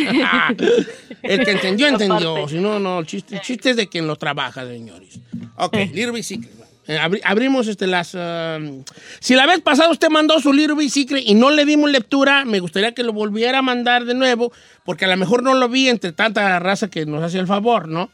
El 1.22 1.44
que 1.44 1.50
entendió, 1.52 1.86
entendió. 1.88 2.48
Si 2.48 2.56
no, 2.56 2.78
no. 2.78 3.00
El 3.00 3.06
chiste, 3.06 3.36
el 3.36 3.40
chiste 3.40 3.70
es 3.70 3.76
de 3.76 3.88
quien 3.88 4.06
lo 4.06 4.16
trabaja, 4.16 4.66
señores. 4.66 5.18
Ok, 5.56 5.74
Little 5.92 6.12
Big 6.12 6.24
Secret. 6.24 6.50
Eh, 6.88 6.98
abri- 6.98 7.20
abrimos 7.24 7.66
este, 7.68 7.86
las... 7.86 8.14
um, 8.14 8.84
si 9.20 9.34
la 9.34 9.46
vez 9.46 9.60
pasada 9.60 9.90
usted 9.90 10.08
mandó 10.08 10.38
su 10.40 10.52
Little 10.52 10.76
Big 10.76 10.90
Secret 10.90 11.22
y 11.26 11.34
no 11.34 11.50
le 11.50 11.64
dimos 11.64 11.90
lectura, 11.90 12.44
me 12.44 12.60
gustaría 12.60 12.92
que 12.92 13.02
lo 13.02 13.12
volviera 13.12 13.58
a 13.58 13.62
mandar 13.62 14.04
de 14.04 14.14
nuevo, 14.14 14.52
porque 14.84 15.04
a 15.04 15.08
lo 15.08 15.16
mejor 15.16 15.42
no 15.42 15.54
lo 15.54 15.68
vi 15.68 15.88
entre 15.88 16.12
tanta 16.12 16.58
raza 16.60 16.88
que 16.88 17.04
nos 17.06 17.22
hace 17.24 17.38
el 17.38 17.46
favor, 17.46 17.88
¿no? 17.88 18.10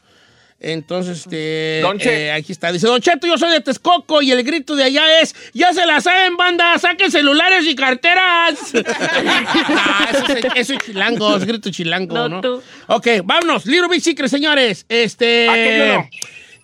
Entonces, 0.59 1.19
este, 1.19 1.79
Don 1.81 1.99
Che. 1.99 2.27
eh, 2.27 2.31
aquí 2.31 2.53
está. 2.53 2.71
Dice, 2.71 2.87
Don 2.87 3.01
Cheto, 3.01 3.27
yo 3.27 3.37
soy 3.37 3.51
de 3.51 3.59
Texcoco 3.59 4.21
y 4.21 4.31
el 4.31 4.43
grito 4.43 4.77
de 4.77 4.83
allá 4.85 5.19
es, 5.19 5.35
ya 5.53 5.73
se 5.73 5.85
la 5.85 5.99
saben, 5.99 6.37
banda, 6.37 6.79
saquen 6.79 7.11
celulares 7.11 7.65
y 7.67 7.75
carteras. 7.75 8.71
ah, 8.87 10.07
eso, 10.09 10.33
es, 10.33 10.45
eso 10.55 10.73
es 10.73 10.79
chilango, 10.79 11.35
es 11.35 11.43
grito 11.45 11.69
chilango, 11.69 12.15
¿no? 12.15 12.29
No, 12.29 12.41
tú. 12.41 12.63
Ok, 12.87 13.07
vámonos. 13.25 13.65
Little 13.65 13.89
Big 13.89 14.01
Secret, 14.01 14.29
señores. 14.29 14.85
Este... 14.87 15.49
Aquí 15.49 15.59
hay 15.59 15.81
uno. 15.91 16.09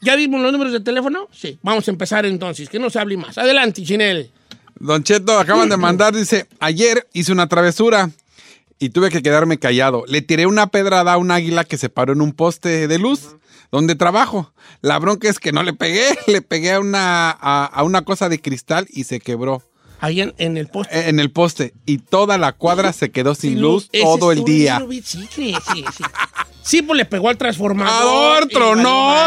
¿Ya 0.02 0.16
vimos 0.16 0.42
los 0.42 0.52
números 0.52 0.74
de 0.74 0.80
teléfono? 0.80 1.28
Sí. 1.32 1.60
Vamos 1.62 1.88
a 1.88 1.92
empezar 1.92 2.26
entonces, 2.26 2.70
que 2.70 2.80
no 2.80 2.90
se 2.90 3.00
hable 3.00 3.18
más. 3.18 3.38
Adelante, 3.38 3.84
Chinel. 3.84 4.32
Don 4.80 5.04
Cheto, 5.04 5.38
acaban 5.38 5.68
de 5.68 5.76
mandar, 5.76 6.16
dice, 6.16 6.48
ayer 6.60 7.08
hice 7.12 7.34
una 7.34 7.48
travesura 7.48 8.12
y 8.80 8.90
tuve 8.90 9.10
que 9.10 9.22
quedarme 9.22 9.60
callado. 9.60 10.06
Le 10.08 10.22
tiré 10.22 10.46
una 10.46 10.68
pedrada 10.68 11.14
a 11.14 11.18
un 11.18 11.32
águila 11.32 11.66
que 11.66 11.78
se 11.78 11.90
paró 11.90 12.14
en 12.14 12.22
un 12.22 12.32
poste 12.32 12.88
de 12.88 12.98
luz 12.98 13.36
donde 13.72 13.96
trabajo. 13.96 14.54
La 14.82 14.98
bronca 15.00 15.30
es 15.30 15.40
que 15.40 15.52
no 15.52 15.64
le 15.64 15.74
pegué, 15.74 16.18
le 16.28 16.42
pegué 16.42 16.74
a 16.74 16.80
una, 16.80 17.30
a, 17.30 17.66
a 17.66 17.84
una 17.84 18.04
cosa 18.04 18.30
de 18.30 18.40
cristal 18.40 18.88
y 18.90 19.04
se 19.04 19.20
quebró. 19.20 19.64
Ahí 20.02 20.22
en, 20.22 20.34
en 20.38 20.58
el 20.58 20.68
poste. 20.68 21.10
En 21.10 21.20
el 21.20 21.32
poste. 21.32 21.74
Y 21.86 21.98
toda 21.98 22.38
la 22.38 22.54
cuadra 22.54 22.94
se 22.94 23.12
quedó 23.12 23.36
sin, 23.36 23.52
Sin 23.52 23.62
luz, 23.62 23.90
Ese 23.92 24.04
todo 24.04 24.32
el 24.32 24.44
día. 24.44 24.80
Little 24.80 25.02
Secret, 25.04 25.56
Sí, 25.74 25.86
sí. 25.98 26.04
Sí, 26.62 26.82
pues 26.84 26.98
le 26.98 27.06
pegó 27.06 27.30
al 27.30 27.38
transformador. 27.38 28.38
Ador, 28.44 28.48
y 28.50 28.54
tronó. 28.54 29.26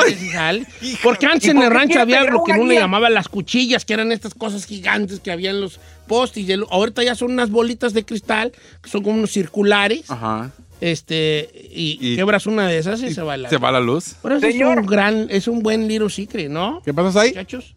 y. 0.81 0.95
Porque 1.03 1.27
antes 1.27 1.45
¿Y 1.47 1.51
en 1.51 1.61
el 1.63 1.71
rancho 1.71 1.99
había 2.01 2.23
lo 2.25 2.45
que 2.45 2.53
uno 2.53 2.67
le 2.67 2.77
llamaba 2.79 3.11
las 3.11 3.29
cuchillas, 3.29 3.85
que 3.85 3.95
eran 3.95 4.13
estas 4.13 4.35
cosas 4.35 4.65
gigantes 4.65 5.19
que 5.19 5.33
había 5.33 5.51
en 5.51 5.61
los 5.61 5.81
postes. 6.07 6.45
Y 6.49 6.53
el- 6.53 6.67
ahorita 6.71 7.03
ya 7.03 7.17
son 7.17 7.33
unas 7.33 7.51
bolitas 7.51 7.95
de 7.95 8.05
cristal, 8.05 8.53
que 8.81 8.89
son 8.89 9.03
como 9.03 9.17
unos 9.17 9.33
circulares. 9.33 10.09
Ajá. 10.09 10.53
Este, 10.81 11.49
y, 11.73 11.99
Y- 12.01 12.17
quebras 12.17 12.47
una 12.47 12.67
de 12.67 12.79
esas 12.79 13.03
y, 13.03 13.13
se 13.13 13.23
va 13.23 13.37
la. 13.37 13.49
Se 13.49 13.57
va 13.57 13.73
la 13.73 13.81
luz. 13.81 14.15
Pero 14.23 14.37
eso 14.37 14.47
es 14.47 14.53
Señor. 14.53 14.79
un 14.81 14.87
gran, 14.87 15.27
es 15.31 15.49
un 15.49 15.63
buen 15.63 15.89
little 15.89 16.11
secret, 16.11 16.49
¿no? 16.51 16.81
¿Qué 16.85 16.93
pasó 16.95 17.19
ahí? 17.21 17.31
Muchachos. 17.31 17.75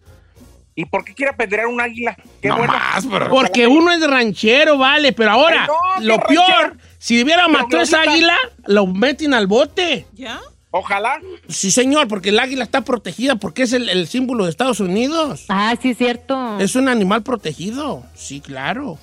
¿Y 0.77 0.85
por 0.85 1.05
qué 1.05 1.13
quiere 1.13 1.31
apedrear 1.31 1.67
un 1.67 1.79
águila? 1.79 2.17
Qué 2.41 2.49
No 2.49 2.57
bueno. 2.57 2.73
más, 2.73 3.05
Porque 3.29 3.65
uno 3.65 3.91
es 3.93 4.05
ranchero, 4.05 4.77
vale, 4.77 5.13
pero 5.13 5.31
ahora, 5.31 5.61
Ay, 5.63 5.67
no, 5.67 5.99
qué 5.99 6.05
lo 6.05 6.17
ranchero. 6.17 6.41
peor, 6.45 6.77
si 6.97 7.23
hubiera 7.23 7.47
matado 7.47 7.79
a 7.79 7.83
esa 7.83 8.01
águila, 8.01 8.35
lo 8.65 8.85
meten 8.85 9.33
al 9.33 9.47
bote. 9.47 10.05
¿Ya? 10.13 10.41
Ojalá. 10.71 11.21
Sí, 11.47 11.71
señor, 11.71 12.09
porque 12.09 12.29
el 12.29 12.39
águila 12.39 12.65
está 12.65 12.81
protegida, 12.81 13.37
porque 13.37 13.63
es 13.63 13.71
el, 13.71 13.87
el 13.87 14.07
símbolo 14.07 14.43
de 14.43 14.49
Estados 14.49 14.81
Unidos. 14.81 15.45
Ah, 15.47 15.73
sí, 15.81 15.91
es 15.91 15.97
cierto. 15.97 16.59
Es 16.59 16.75
un 16.75 16.89
animal 16.89 17.23
protegido. 17.23 18.03
Sí, 18.13 18.41
claro. 18.41 18.97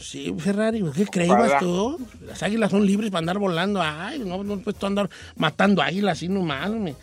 Sí, 0.00 0.34
Ferrari, 0.38 0.84
¿qué 0.94 1.06
creías 1.06 1.58
tú? 1.60 1.98
Las 2.26 2.42
águilas 2.42 2.70
son 2.72 2.84
libres 2.84 3.10
para 3.10 3.20
andar 3.20 3.38
volando. 3.38 3.80
Ay, 3.80 4.18
no, 4.18 4.42
no 4.44 4.58
puedes 4.58 4.78
tú 4.78 4.86
andar 4.86 5.08
matando 5.36 5.80
águilas 5.80 6.18
así 6.18 6.28
nomás. 6.28 6.70
me. 6.70 6.94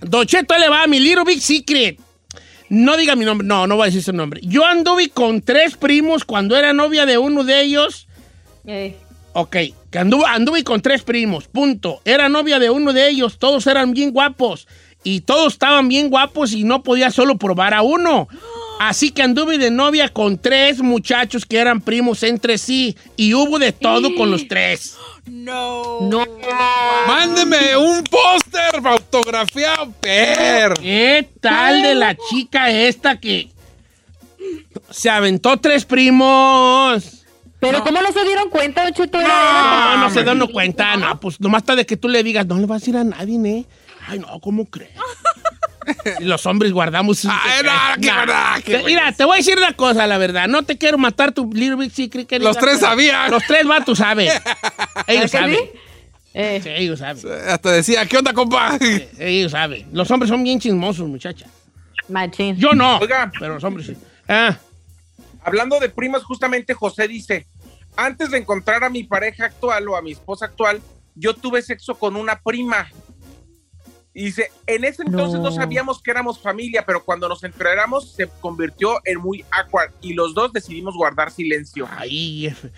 Don 0.00 0.26
Cheto, 0.26 0.58
le 0.58 0.68
va 0.68 0.86
mi 0.86 1.00
little 1.00 1.24
big 1.24 1.40
secret. 1.40 1.98
No 2.68 2.96
diga 2.96 3.16
mi 3.16 3.24
nombre, 3.24 3.46
no, 3.46 3.66
no 3.66 3.76
voy 3.76 3.84
a 3.84 3.86
decir 3.86 4.02
su 4.02 4.12
nombre. 4.12 4.40
Yo 4.44 4.64
anduve 4.64 5.08
con 5.08 5.40
tres 5.42 5.76
primos 5.76 6.24
cuando 6.24 6.56
era 6.56 6.72
novia 6.72 7.04
de 7.04 7.18
uno 7.18 7.42
de 7.44 7.62
ellos. 7.62 8.06
Eh, 8.66 8.96
Ok, 9.32 9.56
que 9.90 9.98
anduve, 9.98 10.24
anduve 10.26 10.64
con 10.64 10.80
tres 10.82 11.02
primos, 11.02 11.46
punto. 11.46 12.00
Era 12.04 12.28
novia 12.28 12.58
de 12.58 12.68
uno 12.70 12.92
de 12.92 13.08
ellos, 13.08 13.38
todos 13.38 13.66
eran 13.68 13.92
bien 13.92 14.10
guapos. 14.12 14.66
Y 15.04 15.20
todos 15.20 15.52
estaban 15.54 15.88
bien 15.88 16.10
guapos 16.10 16.52
y 16.52 16.64
no 16.64 16.82
podía 16.82 17.10
solo 17.10 17.38
probar 17.38 17.72
a 17.72 17.82
uno. 17.82 18.28
Así 18.80 19.10
que 19.10 19.22
anduve 19.22 19.58
de 19.58 19.70
novia 19.70 20.08
con 20.08 20.38
tres 20.38 20.80
muchachos 20.80 21.46
que 21.46 21.58
eran 21.58 21.80
primos 21.80 22.22
entre 22.22 22.58
sí. 22.58 22.96
Y 23.16 23.34
hubo 23.34 23.58
de 23.58 23.72
todo 23.72 24.14
con 24.16 24.30
los 24.30 24.48
tres. 24.48 24.96
No. 25.30 26.00
no. 26.00 26.26
Mándeme 27.06 27.76
un 27.76 28.02
póster 28.02 28.84
autografiado, 28.84 29.92
per. 30.00 30.74
¿Qué 30.74 31.28
tal 31.40 31.82
de 31.82 31.94
la 31.94 32.16
chica 32.16 32.68
esta 32.70 33.20
que 33.20 33.48
se 34.90 35.08
aventó 35.08 35.56
tres 35.58 35.84
primos? 35.84 37.24
Pero 37.60 37.84
¿cómo 37.84 38.02
no 38.02 38.10
se 38.10 38.24
dieron 38.24 38.50
cuenta, 38.50 38.82
Don 38.82 38.92
Cheto? 38.92 39.20
No, 39.20 39.96
no 39.98 40.10
se 40.10 40.24
no 40.34 40.48
cuenta. 40.48 40.96
No, 40.96 41.20
pues 41.20 41.40
nomás 41.40 41.62
está 41.62 41.76
de 41.76 41.86
que 41.86 41.96
tú 41.96 42.08
le 42.08 42.24
digas, 42.24 42.46
no 42.46 42.58
le 42.58 42.66
vas 42.66 42.76
a 42.76 42.80
decir 42.80 42.96
a 42.96 43.04
nadie, 43.04 43.38
¿eh? 43.48 43.66
Ay, 44.08 44.18
no, 44.18 44.40
¿cómo 44.40 44.64
crees? 44.64 44.90
Los 46.20 46.46
hombres 46.46 46.72
guardamos 46.72 47.24
Ay, 47.24 47.30
secretos. 47.52 47.72
no, 47.96 48.00
qué 48.00 48.06
Nah. 48.08 48.18
verdad, 48.20 48.62
qué 48.64 48.78
Te- 48.78 48.84
Mira, 48.84 49.12
te 49.12 49.24
voy 49.24 49.34
a 49.34 49.36
decir 49.38 49.56
una 49.58 49.72
cosa, 49.74 50.06
la 50.06 50.18
verdad. 50.18 50.48
No 50.48 50.62
te 50.64 50.76
quiero 50.78 50.98
matar 50.98 51.32
tu 51.32 51.50
Little 51.52 51.76
Big 51.76 51.92
Secret. 51.92 52.26
que 52.26 52.38
Los 52.38 52.56
tres 52.58 52.80
sabían. 52.80 53.30
Los 53.30 53.42
tres 53.46 53.66
vatos 53.66 53.98
saben. 53.98 54.28
Ellos 54.28 54.42
¿Ah, 54.46 55.04
que 55.22 55.28
saben. 55.28 55.56
sí? 55.56 55.70
Eh, 56.34 56.60
Sí, 56.62 56.68
ellos 56.70 56.98
saben. 57.00 57.22
Hasta 57.48 57.70
decía, 57.72 58.06
¿qué 58.06 58.16
onda, 58.18 58.32
compa? 58.32 58.78
Ellos 59.18 59.52
saben. 59.52 59.86
Los 59.92 60.10
hombres 60.10 60.28
son 60.30 60.42
bien 60.44 60.60
chismosos, 60.60 61.08
muchacha. 61.08 61.46
machín. 62.08 62.56
Yo 62.56 62.72
no. 62.72 62.98
Oiga. 62.98 63.30
Pero 63.38 63.54
los 63.54 63.64
hombres 63.64 63.86
sí. 63.86 63.96
Ah, 64.28 64.56
Hablando 65.42 65.80
de 65.80 65.88
primas, 65.88 66.22
justamente 66.22 66.74
José 66.74 67.08
dice, 67.08 67.46
antes 67.96 68.30
de 68.30 68.38
encontrar 68.38 68.84
a 68.84 68.90
mi 68.90 69.04
pareja 69.04 69.46
actual 69.46 69.88
o 69.88 69.96
a 69.96 70.02
mi 70.02 70.12
esposa 70.12 70.44
actual, 70.46 70.80
yo 71.14 71.34
tuve 71.34 71.62
sexo 71.62 71.94
con 71.94 72.14
una 72.16 72.38
prima. 72.40 72.88
Y 74.12 74.24
dice, 74.24 74.50
en 74.66 74.82
ese 74.84 75.02
entonces 75.02 75.38
no, 75.38 75.50
No. 75.50 75.54
sabíamos 75.54 76.02
que 76.02 76.10
éramos 76.10 76.40
familia, 76.40 76.84
pero 76.84 77.04
cuando 77.04 77.28
nos 77.28 77.44
enteramos 77.44 78.10
se 78.10 78.26
convirtió 78.40 78.94
en 79.04 79.20
muy 79.20 79.44
awkward 79.52 79.92
y 80.00 80.14
los 80.14 80.34
dos 80.34 80.52
decidimos 80.52 80.96
guardar 80.96 81.30
silencio. 81.30 81.84
F- 81.84 82.70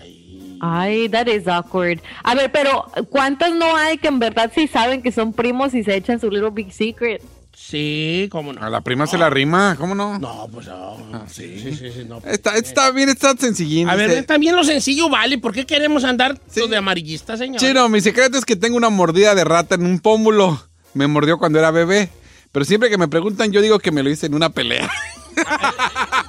Ay. 0.00 0.58
Ay, 0.60 1.08
that 1.10 1.26
is 1.28 1.46
awkward. 1.46 2.00
A 2.24 2.34
ver, 2.34 2.50
pero 2.50 2.86
¿cuántas 3.10 3.52
no 3.54 3.76
hay 3.76 3.98
que 3.98 4.08
en 4.08 4.18
verdad 4.18 4.50
sí 4.54 4.66
saben 4.66 5.02
que 5.02 5.12
son 5.12 5.32
primos 5.32 5.74
y 5.74 5.84
se 5.84 5.94
echan 5.94 6.18
su 6.18 6.28
little 6.30 6.50
big 6.50 6.72
secret? 6.72 7.22
Sí, 7.56 8.28
cómo 8.30 8.52
no. 8.52 8.62
A 8.62 8.68
la 8.70 8.80
prima 8.82 9.06
se 9.06 9.16
la 9.18 9.30
rima, 9.30 9.76
¿cómo 9.78 9.94
no? 9.94 10.18
No, 10.18 10.48
pues 10.52 10.66
no. 10.66 10.96
Ah, 11.12 11.24
sí, 11.28 11.58
sí. 11.58 11.70
sí, 11.72 11.76
sí, 11.76 11.90
sí, 11.92 12.04
no. 12.06 12.18
Está, 12.26 12.56
está 12.56 12.90
bien, 12.90 13.08
está 13.08 13.34
sencillín. 13.36 13.88
A 13.88 13.94
ver, 13.94 14.24
también 14.26 14.54
lo 14.56 14.64
sencillo 14.64 15.08
vale. 15.08 15.38
¿Por 15.38 15.52
qué 15.52 15.64
queremos 15.66 16.04
andar 16.04 16.38
Sí. 16.48 16.68
de 16.68 16.76
amarillista, 16.76 17.36
señor? 17.36 17.60
Chino, 17.60 17.88
mi 17.88 18.00
secreto 18.00 18.36
es 18.38 18.44
que 18.44 18.56
tengo 18.56 18.76
una 18.76 18.90
mordida 18.90 19.34
de 19.34 19.44
rata 19.44 19.74
en 19.76 19.86
un 19.86 19.98
pómulo. 20.00 20.62
Me 20.92 21.06
mordió 21.06 21.38
cuando 21.38 21.58
era 21.58 21.70
bebé. 21.70 22.10
Pero 22.52 22.64
siempre 22.64 22.88
que 22.90 22.98
me 22.98 23.08
preguntan, 23.08 23.50
yo 23.50 23.60
digo 23.60 23.78
que 23.80 23.90
me 23.90 24.02
lo 24.02 24.10
hice 24.10 24.26
en 24.26 24.34
una 24.34 24.50
pelea. 24.50 24.88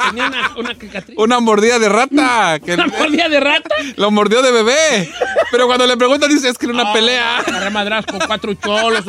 Tenía 0.09 0.27
una, 0.27 0.55
una 0.57 0.75
cicatriz. 0.75 1.17
Una 1.17 1.39
mordida 1.39 1.79
de 1.79 1.89
rata. 1.89 2.59
Que 2.59 2.73
¿Una 2.73 2.87
mordida 2.99 3.29
de 3.29 3.39
rata? 3.39 3.75
Lo 3.97 4.11
mordió 4.11 4.41
de 4.41 4.51
bebé. 4.51 5.09
Pero 5.51 5.67
cuando 5.67 5.87
le 5.87 5.97
preguntan, 5.97 6.29
dice, 6.29 6.49
es 6.49 6.57
que 6.57 6.65
era 6.65 6.73
una 6.73 6.93
pelea. 6.93 7.39
Agarré 7.39 7.69
madras 7.69 8.05
con 8.05 8.19
cuatro 8.19 8.53
cholos. 8.53 9.05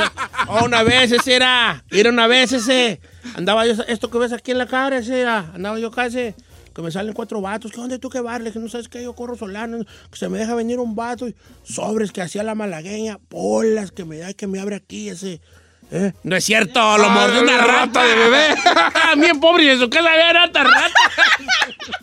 Oh, 0.48 0.64
una 0.64 0.82
vez 0.82 1.12
ese 1.12 1.34
era. 1.34 1.84
Era 1.90 2.10
una 2.10 2.26
vez 2.26 2.52
ese. 2.52 3.00
Andaba 3.34 3.66
yo, 3.66 3.74
esto 3.88 4.10
que 4.10 4.18
ves 4.18 4.32
aquí 4.32 4.52
en 4.52 4.58
la 4.58 4.66
cara, 4.66 4.98
ese 4.98 5.20
era. 5.20 5.50
Andaba 5.54 5.78
yo 5.78 5.90
casi. 5.90 6.34
Que 6.74 6.82
me 6.82 6.90
salen 6.90 7.14
cuatro 7.14 7.40
vatos. 7.40 7.72
¿Qué 7.72 7.80
onda 7.80 7.98
tú 7.98 8.10
que 8.10 8.20
barle? 8.20 8.52
Que 8.52 8.58
no 8.58 8.68
sabes 8.68 8.88
que 8.88 9.02
yo 9.02 9.14
corro 9.14 9.34
solano. 9.34 9.78
Que 10.10 10.18
se 10.18 10.28
me 10.28 10.38
deja 10.38 10.54
venir 10.54 10.78
un 10.78 10.94
vato. 10.94 11.26
Y 11.26 11.34
sobres 11.64 12.12
que 12.12 12.20
hacía 12.20 12.42
la 12.42 12.54
malagueña. 12.54 13.18
Polas 13.28 13.92
que 13.92 14.04
me 14.04 14.18
da 14.18 14.30
y 14.30 14.34
que 14.34 14.46
me 14.46 14.60
abre 14.60 14.76
aquí 14.76 15.08
ese. 15.08 15.40
¿Eh? 15.90 16.12
No 16.24 16.34
es 16.34 16.44
cierto, 16.44 16.80
lo 16.98 17.04
Ah, 17.04 17.08
mordió 17.08 17.42
una 17.42 17.58
rata 17.58 17.72
rata 17.86 18.04
de 18.04 18.14
bebé. 18.16 18.46
También 18.92 19.38
pobre 19.38 19.64
y 19.64 19.68
en 19.68 19.78
su 19.78 19.88
casa 19.88 20.10
había 20.10 20.32
rata, 20.32 20.64
rata. 20.64 20.90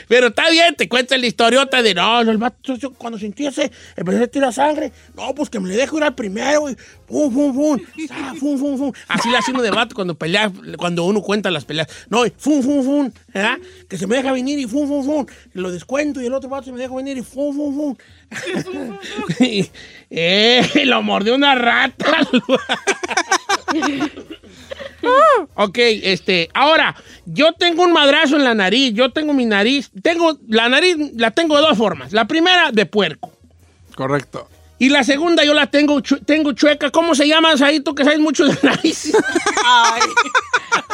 Pero 0.08 0.28
está 0.28 0.50
bien, 0.50 0.76
te 0.76 0.88
cuenta 0.88 1.16
la 1.18 1.26
historiota 1.26 1.82
de 1.82 1.94
no, 1.94 2.20
el 2.20 2.38
vato 2.38 2.74
cuando 2.96 3.18
sentí 3.18 3.46
ese, 3.46 3.72
empecé 3.96 4.24
a 4.24 4.26
tirar 4.28 4.52
sangre. 4.52 4.92
No, 5.14 5.34
pues 5.34 5.50
que 5.50 5.58
me 5.58 5.68
le 5.68 5.76
dejo 5.76 5.98
ir 5.98 6.04
al 6.04 6.14
primero. 6.14 6.70
Y 6.70 6.76
fum, 7.12 7.32
fum, 7.32 7.54
fum, 7.54 7.80
ah, 8.10 8.34
fum, 8.38 8.58
fum, 8.58 8.78
fum. 8.78 8.92
Así 9.08 9.30
le 9.30 9.36
hace 9.36 9.50
uno 9.50 9.62
de 9.62 9.70
vato 9.70 9.94
cuando 9.94 10.14
pelea, 10.14 10.50
cuando 10.78 11.04
uno 11.04 11.20
cuenta 11.20 11.50
las 11.50 11.64
peleas. 11.64 11.88
No, 12.08 12.24
y 12.24 12.32
fum, 12.36 12.62
fum, 12.62 12.82
fum. 12.82 13.10
¿verdad? 13.32 13.58
Que 13.88 13.98
se 13.98 14.06
me 14.06 14.16
deja 14.16 14.32
venir 14.32 14.58
y 14.58 14.66
fum, 14.66 14.88
fum, 14.88 15.04
fum. 15.04 15.26
Lo 15.52 15.70
descuento 15.70 16.22
y 16.22 16.26
el 16.26 16.34
otro 16.34 16.48
vato 16.48 16.64
se 16.64 16.72
me 16.72 16.78
deja 16.78 16.94
venir 16.94 17.18
y 17.18 17.22
fum, 17.22 17.54
fum, 17.54 17.74
fum. 17.74 17.96
Y, 19.40 19.68
eh, 20.10 20.62
lo 20.84 21.02
mordió 21.02 21.34
una 21.34 21.54
rata. 21.54 22.26
ok, 25.54 25.78
este, 25.78 26.48
ahora, 26.54 26.94
yo 27.26 27.52
tengo 27.52 27.82
un 27.82 27.92
madrazo 27.92 28.36
en 28.36 28.44
la 28.44 28.54
nariz, 28.54 28.94
yo 28.94 29.12
tengo 29.12 29.32
mi 29.32 29.44
nariz, 29.44 29.90
tengo, 30.02 30.38
la 30.48 30.68
nariz 30.68 30.96
la 31.14 31.30
tengo 31.30 31.56
de 31.56 31.62
dos 31.62 31.76
formas. 31.76 32.12
La 32.12 32.26
primera, 32.26 32.72
de 32.72 32.86
puerco. 32.86 33.32
Correcto. 33.94 34.48
Y 34.82 34.88
la 34.88 35.04
segunda 35.04 35.44
yo 35.44 35.54
la 35.54 35.68
tengo, 35.68 36.02
tengo 36.02 36.50
chueca. 36.54 36.90
¿Cómo 36.90 37.14
se 37.14 37.28
llama, 37.28 37.54
ahí 37.62 37.78
tú 37.78 37.94
que 37.94 38.02
sabes 38.02 38.18
mucho 38.18 38.44
de 38.46 38.58
nariz? 38.64 39.12
Ay. 39.64 40.02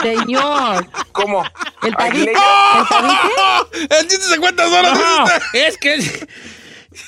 Señor, 0.02 0.86
¿Cómo? 1.12 1.42
¿el 1.82 1.96
tabique? 1.96 2.30
¿El 2.32 2.86
tabique? 2.86 3.88
El 3.98 4.06
chiste 4.08 4.26
se 4.26 4.38
cuenta 4.38 4.68
solo. 4.68 4.94
No, 4.94 5.24
es 5.54 5.78
que... 5.78 5.94
es- 5.94 6.26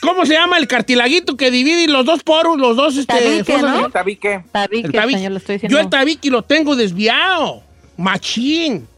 ¿Cómo 0.01 0.25
se 0.25 0.33
llama 0.33 0.57
el 0.57 0.69
cartilaguito 0.69 1.37
que 1.37 1.51
divide 1.51 1.87
los 1.89 2.07
dos 2.07 2.23
poros, 2.23 2.57
los 2.59 2.77
dos 2.77 2.97
este, 2.97 3.13
Tabique? 3.13 3.59
¿no? 3.59 3.85
El 3.87 3.93
tabique. 3.93 4.45
Tabique, 4.51 4.87
El 4.87 4.93
tabique. 4.95 5.19
señor, 5.19 5.33
lo 5.33 5.39
estoy 5.39 5.57
diciendo. 5.57 5.77
Yo 5.77 5.83
el 5.83 5.91
tabique 5.91 6.31
lo 6.31 6.41
tengo 6.43 6.77
desviado. 6.77 7.63
Machín. 7.99 8.89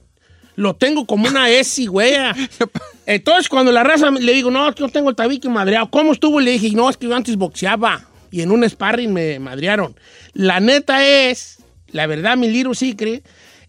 Lo 0.54 0.74
tengo 0.76 1.04
como 1.04 1.26
una 1.26 1.48
S, 1.48 1.84
güey. 1.86 2.14
Entonces, 3.06 3.48
cuando 3.48 3.72
la 3.72 3.82
raza 3.82 4.10
le 4.10 4.32
digo, 4.32 4.50
no, 4.50 4.72
yo 4.74 4.88
tengo 4.88 5.10
el 5.10 5.16
tabique 5.16 5.48
madreado. 5.48 5.90
¿Cómo 5.90 6.12
estuvo? 6.12 6.40
Le 6.40 6.52
dije, 6.52 6.70
no, 6.74 6.88
es 6.88 6.96
que 6.96 7.06
yo 7.08 7.14
antes 7.16 7.36
boxeaba. 7.36 8.04
Y 8.30 8.42
en 8.42 8.50
un 8.50 8.68
sparring 8.68 9.12
me 9.12 9.38
madrearon. 9.38 9.94
La 10.32 10.60
neta 10.60 11.04
es, 11.04 11.58
la 11.88 12.06
verdad, 12.06 12.36
mi 12.36 12.48
little 12.48 12.74
secret, 12.74 13.24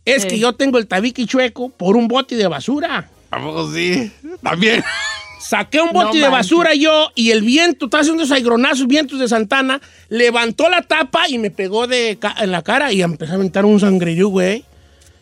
es 0.05 0.21
Sí. 0.23 0.27
que 0.29 0.39
yo 0.39 0.53
tengo 0.53 0.77
el 0.77 0.87
tabique 0.87 1.25
chueco 1.25 1.69
por 1.69 1.97
un 1.97 2.07
bote 2.07 2.35
de 2.35 2.47
basura. 2.47 3.09
¿A 3.31 3.41
poco 3.41 3.71
sí? 3.73 4.11
También. 4.41 4.83
Saqué 5.41 5.81
un 5.81 5.87
No 5.87 5.93
bote 5.93 6.19
de 6.19 6.29
manches. 6.29 6.31
basura 6.31 6.73
yo 6.75 7.11
y 7.15 7.31
el 7.31 7.41
viento, 7.41 7.85
estaba 7.85 8.01
haciendo 8.01 8.23
esos 8.23 8.33
aigronazos, 8.35 8.87
vientos 8.87 9.19
de 9.19 9.27
Santana, 9.27 9.81
levantó 10.07 10.69
la 10.69 10.83
tapa 10.83 11.27
y 11.27 11.37
me 11.37 11.51
pegó 11.51 11.85
de 11.87 12.17
ca- 12.19 12.35
en 12.39 12.51
la 12.51 12.61
cara 12.61 12.93
y 12.93 13.01
empezó 13.01 13.33
a 13.33 13.35
aventar 13.35 13.65
un 13.65 13.79
sangrerío, 13.79 14.29
güey. 14.29 14.63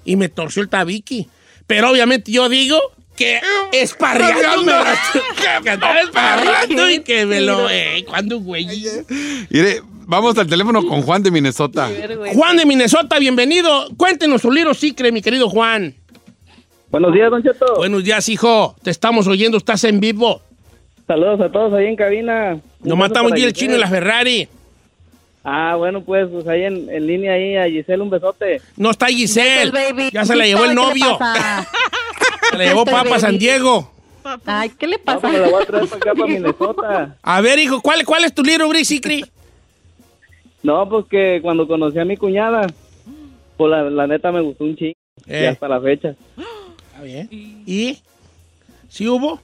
Y 0.06 0.17
me 0.17 0.30
torció 0.30 0.62
el 0.62 0.69
tabique. 0.69 1.28
Pero 1.65 1.89
obviamente 1.89 2.32
yo 2.32 2.50
digo 2.50 2.80
que 5.63 5.69
andaba 5.69 6.02
esparreando 6.02 6.89
y 6.89 7.00
que 7.00 7.26
me 7.26 7.41
lo. 7.41 7.69
Eh, 7.69 8.06
¿Cuándo, 8.08 8.39
güey? 8.39 8.67
Mire, 9.50 9.82
vamos 10.06 10.38
al 10.38 10.47
teléfono 10.47 10.86
con 10.86 11.02
Juan 11.02 11.24
de 11.24 11.32
Minnesota. 11.32 11.89
Juan 12.34 12.58
de 12.58 12.65
Minnesota, 12.65 13.19
bienvenido. 13.19 13.88
Cuéntenos 13.97 14.41
su 14.41 14.52
libro 14.52 14.74
Secret, 14.74 15.13
mi 15.13 15.21
querido 15.21 15.50
Juan. 15.50 15.95
Buenos 16.89 17.13
días, 17.13 17.32
Don 17.32 17.41
Cheto. 17.41 17.76
Buenos 17.78 18.04
días, 18.04 18.28
hijo. 18.30 18.76
Te 18.84 18.91
estamos 18.91 19.28
oyendo, 19.28 19.58
estás 19.58 19.84
en 19.86 20.00
vivo. 20.00 20.41
Saludos 21.08 21.41
a 21.41 21.52
todos 21.52 21.74
ahí 21.74 21.88
en 21.88 21.95
cabina. 21.95 22.60
Nos 22.82 22.97
matamos 22.97 23.32
el 23.34 23.54
chino 23.54 23.76
y 23.76 23.80
la 23.80 23.88
Ferrari. 23.88 24.47
Ah, 25.43 25.76
bueno, 25.76 26.02
pues, 26.02 26.28
pues 26.32 26.47
ahí 26.47 26.63
en, 26.63 26.88
en 26.89 27.08
línea 27.08 27.34
ahí 27.34 27.56
a 27.56 27.65
Giselle 27.65 28.04
un 28.04 28.10
besote. 28.10 28.62
No 28.78 28.91
está 28.91 29.08
Giselle. 29.08 29.71
Baby. 29.71 30.10
Ya 30.12 30.24
se 30.24 30.36
la 30.36 30.45
llevó 30.45 30.65
el 30.65 30.69
¿Qué 30.69 30.76
le 30.76 30.82
novio. 30.82 31.19
Se 32.52 32.58
la 32.58 32.64
llevó 32.66 32.86
Papa 32.86 33.04
baby. 33.10 33.20
San 33.22 33.38
Diego. 33.38 33.92
Ay, 34.46 34.70
¿qué 34.78 34.88
le 34.88 35.00
pasa? 35.00 35.28
me 35.28 35.40
la 35.40 35.50
voy 35.50 35.64
a 35.64 35.66
traer 35.66 35.88
para 35.88 35.98
acá, 35.98 36.14
para 36.14 36.28
Minnesota. 36.28 37.18
A 37.24 37.42
ver, 37.42 37.58
hijo, 37.60 37.82
¿cuál, 37.82 38.06
cuál 38.06 38.24
es 38.24 38.34
tu 38.34 38.44
libro, 38.44 38.68
Bri 38.70 38.86
Secret? 38.86 39.28
No, 40.64 40.88
pues 40.88 41.06
que 41.10 41.40
cuando 41.42 41.68
conocí 41.68 41.98
a 41.98 42.06
mi 42.06 42.18
cuñada, 42.18 42.68
pues 43.58 43.72
la, 43.72 43.84
la 43.90 44.06
neta 44.08 44.32
me 44.32 44.42
gustó 44.42 44.64
un 44.66 44.76
chingo. 44.76 44.94
Y 45.26 45.34
Eh. 45.34 45.48
hasta 45.48 45.68
la 45.68 45.82
fecha. 45.82 46.10
Está 46.92 47.02
bien. 47.04 47.28
¿Y? 47.32 47.98
¿Sí 48.90 49.08
hubo? 49.08 49.40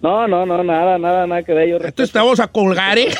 No, 0.00 0.26
no, 0.26 0.44
no, 0.46 0.64
nada, 0.64 0.98
nada, 0.98 1.26
nada 1.26 1.42
que 1.42 1.52
ver. 1.52 1.68
Yo 1.68 1.76
Entonces 1.76 2.10
te 2.10 2.18
vamos 2.18 2.40
a 2.40 2.48
colgar, 2.48 2.98
¿eh? 2.98 3.08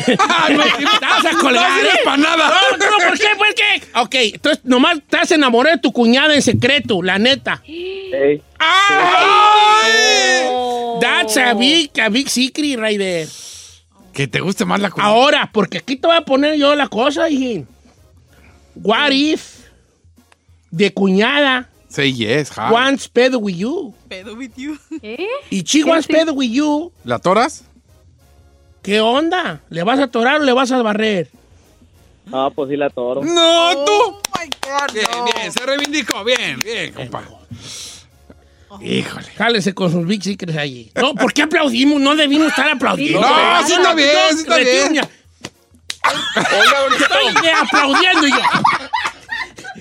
te 0.06 0.16
vamos 0.16 1.26
a 1.26 1.38
colgar, 1.40 1.70
No 1.70 1.76
sirves 1.76 1.94
¿eh? 1.94 1.98
pa' 2.04 2.16
nada. 2.16 2.48
No, 2.48 2.76
no, 2.76 3.08
¿por 3.08 3.18
qué? 3.18 3.26
¿Por 3.36 3.54
qué? 3.54 3.82
Ok, 4.00 4.14
entonces 4.34 4.64
nomás 4.64 4.98
te 5.08 5.16
has 5.16 5.30
enamorado 5.32 5.76
de 5.76 5.82
tu 5.82 5.92
cuñada 5.92 6.34
en 6.34 6.42
secreto, 6.42 7.02
la 7.02 7.18
neta. 7.18 7.62
Ey, 7.66 8.42
¡Ay! 8.58 9.90
That's 11.00 11.36
a 11.36 11.54
big, 11.54 11.90
a 12.00 12.08
big 12.08 12.28
secret 12.28 12.78
right 12.78 12.98
there. 12.98 13.28
Que 14.12 14.26
te 14.26 14.40
guste 14.40 14.64
más 14.64 14.80
la 14.80 14.90
comida. 14.90 15.08
Ahora, 15.08 15.50
porque 15.52 15.78
aquí 15.78 15.96
te 15.96 16.06
voy 16.06 16.16
a 16.16 16.22
poner 16.22 16.56
yo 16.56 16.74
la 16.74 16.88
cosa, 16.88 17.28
hijín. 17.30 17.66
What 18.74 19.10
if 19.12 19.60
de 20.70 20.92
cuñada 20.92 21.68
Say 21.88 22.12
yes, 22.12 22.50
hi. 22.50 22.70
wants 22.72 23.08
pedo 23.08 23.38
with 23.40 23.56
you? 23.56 23.92
Pedo 24.08 24.34
with 24.36 24.52
you. 24.56 24.78
¿Eh? 25.02 25.26
Y 25.50 25.62
she 25.64 25.82
wants 25.82 26.06
pedo 26.06 26.32
with 26.32 26.50
you. 26.50 26.92
¿La 27.04 27.18
toras? 27.18 27.64
¿Qué 28.82 29.00
onda? 29.00 29.60
¿Le 29.70 29.82
vas 29.82 29.98
a 30.00 30.04
atorar 30.04 30.40
o 30.40 30.44
le 30.44 30.52
vas 30.52 30.70
a 30.72 30.80
barrer? 30.82 31.28
no, 32.26 32.50
pues 32.52 32.70
sí 32.70 32.76
la 32.76 32.88
toro. 32.90 33.22
No, 33.24 33.84
tú. 33.84 33.92
Oh 33.92 34.20
my 34.38 34.46
God, 34.62 34.94
Bien, 34.94 35.06
no. 35.12 35.24
bien, 35.24 35.52
se 35.52 35.66
reivindicó. 35.66 36.22
Bien, 36.24 36.60
bien, 36.60 36.92
compa. 36.92 37.24
Híjole. 38.80 39.26
Jálese 39.36 39.74
con 39.74 39.90
sus 39.90 40.06
big 40.06 40.22
secrets 40.22 40.56
allí. 40.56 40.92
No, 40.94 41.14
¿por 41.14 41.32
qué 41.32 41.42
aplaudimos? 41.42 42.00
No 42.00 42.14
debimos 42.14 42.48
estar 42.48 42.68
aplaudiendo. 42.70 43.20
No, 43.20 43.66
sí 43.66 43.72
está 43.72 43.94
bien, 43.94 44.12
sí 44.32 44.40
está 44.42 44.56
bien. 44.58 44.96
Estoy 47.00 47.42
de 47.42 47.50
aplaudiendo 47.52 48.26
yo. 48.28 48.36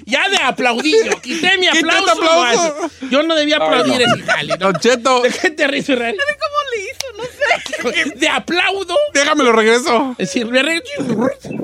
Ya 0.05 0.27
de 0.27 0.37
aplaudir 0.37 0.95
yo. 1.05 1.21
Quité 1.21 1.57
mi 1.59 1.67
aplauso. 1.67 2.89
Yo 3.11 3.21
no 3.23 3.35
debía 3.35 3.57
aplaudir 3.57 4.01
ese 4.01 4.23
jale. 4.23 4.57
¿no? 4.57 4.71
Don 4.71 4.75
Cheto, 4.81 5.21
¿De 5.21 5.29
qué 5.29 5.51
te 5.51 5.67
ríes, 5.67 5.85
Ferrari? 5.85 6.17
¿Cómo 6.17 6.57
le 6.75 6.81
hizo? 6.81 7.17
No 7.17 7.23
sé. 7.23 7.68
De 8.15 8.27
aplaudo. 8.27 8.95
déjamelo 9.13 9.51
regreso. 9.51 10.15
Es 10.17 10.33
decir, 10.33 10.47
me 10.47 10.61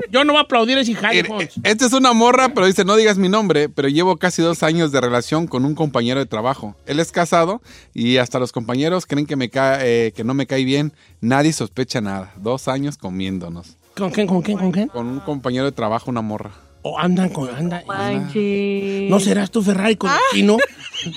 yo 0.10 0.23
no 0.23 0.34
voy 0.34 0.39
a 0.39 0.43
aplaudir 0.43 0.78
ese 0.78 0.95
Fonz. 0.95 1.56
Esta 1.63 1.86
es 1.86 1.93
una 1.93 2.13
morra, 2.13 2.49
pero 2.54 2.65
dice, 2.65 2.86
no 2.86 2.95
digas 2.95 3.17
mi 3.17 3.30
nombre, 3.30 3.69
pero 3.69 3.88
llevo 3.88 4.17
casi 4.17 4.41
dos 4.41 4.63
años 4.63 4.91
de 4.91 5.01
relación 5.01 5.47
con 5.47 5.65
un 5.65 5.75
compañero 5.75 6.19
de 6.19 6.25
trabajo. 6.25 6.75
Él 6.86 6.99
es 6.99 7.12
casado 7.12 7.62
y 7.93 8.17
hasta 8.17 8.39
los 8.39 8.51
compañeros 8.51 9.06
creen 9.06 9.25
que, 9.25 9.36
me 9.36 9.49
cae, 9.49 10.08
eh, 10.08 10.12
que 10.13 10.23
no 10.23 10.34
me 10.34 10.47
cae 10.47 10.63
bien. 10.63 10.93
Nadie 11.21 11.54
sospecha 11.54 12.01
nada. 12.01 12.34
Dos 12.38 12.67
años 12.67 12.97
comiéndonos. 12.97 13.78
¿Con 13.95 14.12
quién, 14.12 14.28
con 14.28 14.41
quién, 14.41 14.58
con 14.58 14.71
quién? 14.71 14.88
Con 14.89 15.08
un 15.08 15.19
compañero 15.19 15.65
de 15.65 15.71
trabajo, 15.71 16.10
una 16.10 16.21
morra. 16.21 16.51
O 16.88 17.00
andan 17.00 17.30
con... 17.30 17.50
Anda, 17.50 17.82
Manches. 17.88 19.10
¿No 19.10 19.19
serás 19.19 19.50
tú, 19.50 19.63
Ferrari, 19.63 19.95
con 19.95 20.12
el 20.12 20.17
chino? 20.32 20.58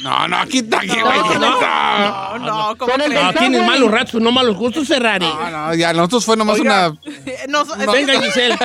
No, 0.02 0.26
no, 0.28 0.36
aquí 0.38 0.58
está, 0.58 0.78
aquí, 0.78 0.88
güey. 0.88 1.18
No, 1.38 1.38
No, 1.38 2.38
No, 2.38 2.46
no, 2.70 2.76
¿cómo 2.76 2.92
crees? 2.94 3.10
No, 3.14 3.28
Está 3.28 3.38
tienes 3.40 3.64
malos 3.66 3.90
ratos, 3.90 4.20
no 4.20 4.32
malos 4.32 4.56
gustos, 4.56 4.86
Ferrari. 4.88 5.24
no, 5.24 5.50
no, 5.50 5.74
ya, 5.74 5.92
nosotros 5.92 6.24
fue 6.26 6.36
nomás 6.36 6.58
Oiga, 6.58 6.90
una... 6.90 7.00
no, 7.48 7.64
que- 7.64 7.86
Venga, 7.86 8.20
Giselle. 8.20 8.56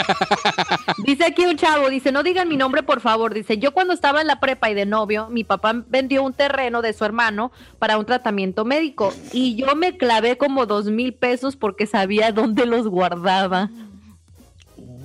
Dice 1.06 1.24
aquí 1.26 1.46
un 1.46 1.56
chavo, 1.56 1.90
dice, 1.90 2.12
no 2.12 2.24
digan 2.24 2.50
mi 2.50 2.58
nombre, 2.58 2.84
por 2.84 3.00
favor. 3.00 3.34
Dice, 3.34 3.58
yo 3.58 3.72
cuando 3.74 3.94
estaba 3.94 4.22
en 4.22 4.28
la 4.28 4.40
prepa 4.40 4.70
y 4.70 4.74
de 4.74 4.86
novio, 4.86 5.28
mi 5.30 5.44
papá 5.44 5.74
vendió 5.88 6.24
un 6.24 6.34
terreno 6.34 6.82
de 6.82 6.94
su 6.94 7.06
hermano 7.06 7.52
para 7.80 7.98
un 7.98 8.06
tratamiento 8.06 8.66
médico 8.66 9.14
y 9.32 9.56
yo 9.56 9.76
me 9.76 9.98
clavé 9.98 10.38
como 10.38 10.66
dos 10.66 10.86
mil 10.88 11.14
pesos 11.14 11.56
porque 11.56 11.86
sabía 11.86 12.32
dónde 12.32 12.66
los 12.66 12.88
guardaba. 12.88 13.70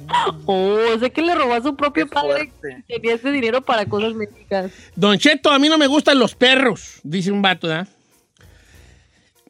Oh, 0.47 0.79
o 0.95 0.99
sea 0.99 1.11
que 1.11 1.23
le 1.23 1.35
robó 1.35 1.55
a 1.55 1.63
su 1.63 1.77
propio 1.77 2.07
Qué 2.07 2.11
padre 2.13 2.51
fuerte. 2.61 2.85
y 2.89 2.95
tenía 2.95 3.15
ese 3.15 3.31
dinero 3.31 3.63
para 3.63 3.85
cosas 3.87 4.15
médicas. 4.15 4.73
Don 4.97 5.19
Cheto, 5.19 5.51
a 5.51 5.59
mí 5.59 5.69
no 5.69 5.77
me 5.79 5.87
gustan 5.87 6.19
los 6.19 6.35
perros, 6.35 7.01
dice 7.03 7.31
un 7.31 7.43
vato, 7.43 7.69
¿verdad? 7.69 7.89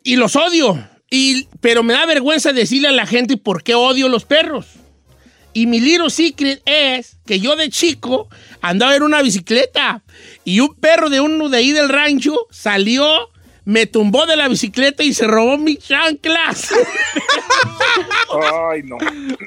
Y 0.03 0.17
los 0.17 0.37
odio. 0.37 0.79
Y, 1.11 1.49
pero 1.61 1.83
me 1.83 1.95
da 1.95 2.05
vergüenza 2.07 2.53
decirle 2.53 2.89
a 2.89 2.93
la 2.93 3.07
gente 3.07 3.37
por 3.37 3.63
qué 3.63 3.75
odio 3.75 4.09
los 4.09 4.25
perros. 4.25 4.67
Y 5.55 5.67
mi 5.67 5.81
little 5.81 6.11
secret 6.11 6.61
es 6.67 7.17
que 7.27 7.41
yo 7.41 7.57
de 7.57 7.71
chico 7.71 8.29
andaba 8.61 8.95
en 8.95 9.03
una 9.03 9.23
bicicleta 9.23 10.03
y 10.45 10.61
un 10.61 10.75
perro 10.75 11.09
de 11.11 11.21
uno 11.21 11.49
de 11.49 11.59
ahí 11.59 11.73
del 11.73 11.89
rancho 11.89 12.37
salió, 12.51 13.31
me 13.69 13.85
tumbó 13.85 14.25
de 14.25 14.35
la 14.35 14.49
bicicleta 14.49 15.03
y 15.03 15.13
se 15.13 15.27
robó 15.27 15.59
mis 15.59 15.79
chanclas. 15.81 16.73
Ay, 18.71 18.83
no. 18.83 18.97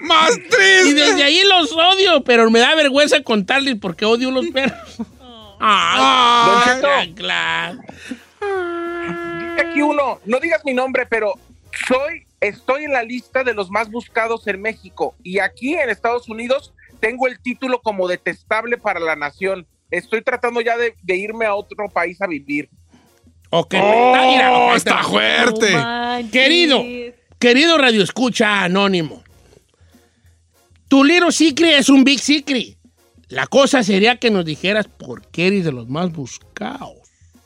¡Más 0.02 0.38
y 0.38 0.42
triste! 0.42 0.94
desde 0.94 1.24
ahí 1.24 1.42
los 1.44 1.72
odio, 1.72 2.24
pero 2.24 2.52
me 2.52 2.60
da 2.60 2.76
vergüenza 2.76 3.24
contarles 3.24 3.80
por 3.80 3.96
qué 3.96 4.06
odio 4.06 4.30
los 4.30 4.46
perros. 4.50 4.78
¡Ay, 5.60 6.46
Don 6.46 6.64
Cheto. 6.64 6.88
chanclas! 6.88 7.78
Dice 9.40 9.62
aquí 9.68 9.82
uno, 9.82 10.20
no 10.26 10.40
digas 10.40 10.62
mi 10.66 10.76
nombre, 10.76 11.08
pero 11.08 11.34
soy, 11.88 12.28
estoy 12.42 12.84
en 12.84 12.94
la 12.94 13.02
lista 13.02 13.44
de 13.44 13.56
los 13.56 13.72
más 13.72 13.90
buscados 13.90 14.46
en 14.46 14.62
México 14.62 15.16
y 15.24 15.40
aquí 15.40 15.74
en 15.74 15.90
Estados 15.90 16.30
Unidos 16.30 16.76
tengo 17.00 17.26
el 17.26 17.42
título 17.42 17.82
como 17.82 18.08
detestable 18.08 18.78
para 18.78 19.00
la 19.00 19.16
nación. 19.16 19.66
Estoy 19.90 20.22
tratando 20.22 20.62
ya 20.62 20.78
de, 20.78 20.94
de 21.02 21.16
irme 21.16 21.48
a 21.48 21.56
otro 21.56 21.90
país 21.90 22.22
a 22.22 22.28
vivir. 22.28 22.70
Ok, 23.54 23.76
¡Oh, 23.78 24.14
está, 24.16 24.22
mira, 24.28 24.76
está 24.76 25.04
fuerte! 25.04 25.76
Querido, 26.32 26.82
querido 27.38 27.78
Radio 27.78 28.02
Escucha 28.02 28.64
Anónimo, 28.64 29.24
tu 30.88 31.04
little 31.04 31.32
secret 31.32 31.80
es 31.80 31.90
un 31.90 32.04
big 32.04 32.20
secret. 32.20 32.78
La 33.30 33.48
cosa 33.48 33.84
sería 33.84 34.18
que 34.18 34.30
nos 34.32 34.46
dijeras 34.46 34.88
por 34.88 35.26
qué 35.28 35.48
eres 35.48 35.66
de 35.66 35.72
los 35.72 35.88
más 35.88 36.12
buscados. 36.12 36.96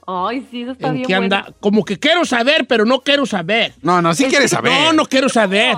Ay, 0.08 0.46
sí, 0.52 0.62
eso 0.62 0.72
está 0.74 0.88
¿En 0.89 0.94
bien 0.96 1.08
qué 1.08 1.18
bueno. 1.18 1.36
anda? 1.36 1.54
Como 1.60 1.84
que 1.84 1.98
quiero 1.98 2.26
saber, 2.26 2.68
pero 2.68 2.86
no 2.86 3.02
quiero 3.02 3.26
saber. 3.26 3.74
No, 3.82 4.02
no, 4.02 4.13
sí 4.13 4.26
quieres 4.26 4.52
saber. 4.52 4.72
No, 4.72 4.94
no 4.94 5.06
quiero 5.06 5.30
saber. 5.30 5.76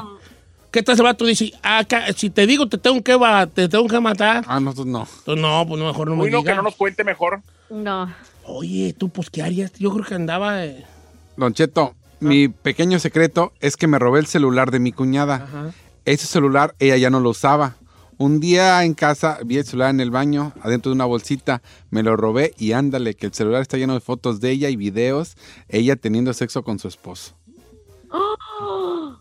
¿Qué 0.71 0.83
tal 0.83 0.93
ese 0.95 1.03
vato 1.03 1.25
dice? 1.25 1.53
"Ah, 1.63 1.85
ca- 1.87 2.11
si 2.13 2.29
te 2.29 2.45
digo 2.45 2.67
te 2.67 2.77
tengo 2.77 3.01
que, 3.01 3.17
te 3.53 3.69
tengo 3.69 3.87
que 3.87 3.99
matar. 4.01 4.43
Ah, 4.47 4.59
nosotros 4.59 4.87
no. 4.87 5.07
Pues 5.25 5.37
no, 5.39 5.65
pues 5.65 5.79
no, 5.79 5.87
mejor 5.87 6.09
no 6.09 6.15
me 6.17 6.23
Uy, 6.23 6.31
no, 6.31 6.43
que 6.43 6.53
no 6.53 6.61
nos 6.61 6.75
cuente 6.75 7.05
mejor. 7.05 7.41
No. 7.69 8.13
Oye, 8.47 8.93
tú, 8.97 9.09
pues, 9.09 9.29
¿qué 9.29 9.43
harías? 9.43 9.73
Yo 9.73 9.91
creo 9.91 10.05
que 10.05 10.15
andaba... 10.15 10.65
eh, 10.65 10.85
Don 11.35 11.53
Cheto, 11.53 11.95
mi 12.19 12.47
pequeño 12.47 12.97
secreto 12.99 13.53
es 13.59 13.77
que 13.77 13.87
me 13.87 13.99
robé 13.99 14.19
el 14.19 14.25
celular 14.25 14.71
de 14.71 14.79
mi 14.79 14.91
cuñada. 14.91 15.73
Ese 16.05 16.25
celular 16.25 16.73
ella 16.79 16.97
ya 16.97 17.09
no 17.09 17.19
lo 17.19 17.29
usaba. 17.31 17.75
Un 18.17 18.39
día 18.39 18.83
en 18.83 18.95
casa 18.95 19.37
vi 19.45 19.57
el 19.57 19.65
celular 19.65 19.91
en 19.91 19.99
el 19.99 20.09
baño, 20.09 20.53
adentro 20.63 20.89
de 20.89 20.95
una 20.95 21.05
bolsita, 21.05 21.61
me 21.91 22.01
lo 22.01 22.15
robé 22.15 22.53
y 22.57 22.71
ándale, 22.71 23.13
que 23.13 23.27
el 23.27 23.33
celular 23.33 23.61
está 23.61 23.77
lleno 23.77 23.93
de 23.93 23.99
fotos 23.99 24.39
de 24.39 24.49
ella 24.49 24.69
y 24.69 24.75
videos, 24.75 25.35
ella 25.69 25.95
teniendo 25.95 26.33
sexo 26.33 26.63
con 26.63 26.79
su 26.79 26.87
esposo. 26.87 27.35
Oh, 28.59 29.15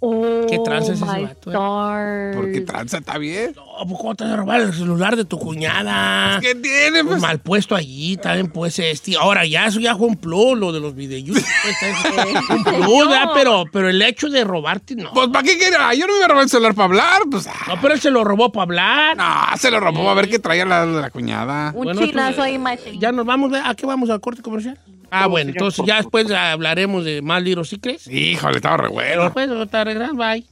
¿Qué 0.00 0.60
tranza 0.64 0.92
es 0.92 1.02
ese 1.02 1.04
vato, 1.04 1.50
eh? 1.50 1.54
stars. 1.54 2.36
Porque 2.36 2.60
tranza 2.60 2.98
está 2.98 3.18
bien. 3.18 3.52
No, 3.56 3.64
pues, 3.86 3.98
¿cómo 3.98 4.14
te 4.14 4.24
vas 4.24 4.32
a 4.34 4.36
robar 4.36 4.60
el 4.60 4.72
celular 4.72 5.16
de 5.16 5.24
tu 5.24 5.38
cuñada? 5.38 6.38
¿Qué 6.40 6.54
tiene? 6.54 7.02
Pues 7.02 7.06
Pues, 7.06 7.22
mal 7.22 7.40
puesto 7.40 7.74
allí, 7.74 8.16
también 8.16 8.48
pues 8.48 8.78
este. 8.78 9.16
Ahora 9.16 9.44
ya 9.44 9.66
eso 9.66 9.80
ya 9.80 9.96
fue 9.96 10.06
un 10.06 10.16
plus, 10.16 10.56
lo 10.56 10.70
de 10.72 10.78
los 10.80 10.94
videos. 10.94 11.28
un 12.50 12.64
plus, 12.64 13.08
¿verdad? 13.08 13.30
pero, 13.34 13.64
pero 13.72 13.88
el 13.88 14.00
hecho 14.02 14.28
de 14.28 14.44
robarte, 14.44 14.94
no. 14.94 15.12
pues 15.12 15.28
¿para 15.28 15.42
qué 15.42 15.58
quería? 15.58 15.92
Yo 15.94 16.06
no 16.06 16.12
me 16.12 16.18
iba 16.18 16.26
a 16.26 16.28
robar 16.28 16.44
el 16.44 16.50
celular 16.50 16.74
para 16.74 16.84
hablar. 16.86 17.22
Pues, 17.30 17.46
ah, 17.48 17.52
No, 17.68 17.80
pero 17.80 17.94
él 17.94 18.00
se 18.00 18.10
lo 18.10 18.22
robó 18.24 18.52
para 18.52 18.62
hablar. 18.62 19.16
no, 19.16 19.24
se 19.58 19.70
lo 19.70 19.80
robó 19.80 20.08
a 20.10 20.14
ver 20.14 20.28
qué 20.28 20.38
traía 20.38 20.64
la, 20.64 20.86
la 20.86 21.10
cuñada. 21.10 21.72
Un 21.74 21.84
Bueno, 21.84 22.00
chinazo 22.00 22.42
ahí, 22.42 22.58
macho. 22.58 22.84
Ya 22.98 23.10
nos 23.10 23.26
vamos, 23.26 23.52
¿a 23.64 23.74
qué 23.74 23.84
vamos 23.86 24.10
al 24.10 24.20
corte 24.20 24.42
comercial? 24.42 24.78
Ah, 25.10 25.26
bueno, 25.26 25.50
entonces 25.50 25.84
ya 25.86 25.96
después 25.96 26.30
hablaremos 26.30 27.04
de 27.04 27.22
más 27.22 27.42
Little 27.42 27.64
Secrets. 27.64 28.06
Híjole, 28.08 28.56
estaba 28.56 28.76
re 28.76 28.88
bueno. 28.88 29.24
Después, 29.24 29.48
ahorita 29.48 29.84
regresamos, 29.84 30.16
bye. 30.18 30.44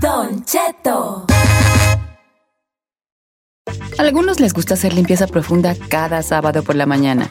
Don 0.00 0.44
Cheto. 0.44 1.26
A 3.98 4.02
algunos 4.02 4.40
les 4.40 4.52
gusta 4.52 4.74
hacer 4.74 4.92
limpieza 4.92 5.26
profunda 5.26 5.74
cada 5.88 6.22
sábado 6.22 6.62
por 6.62 6.74
la 6.74 6.86
mañana. 6.86 7.30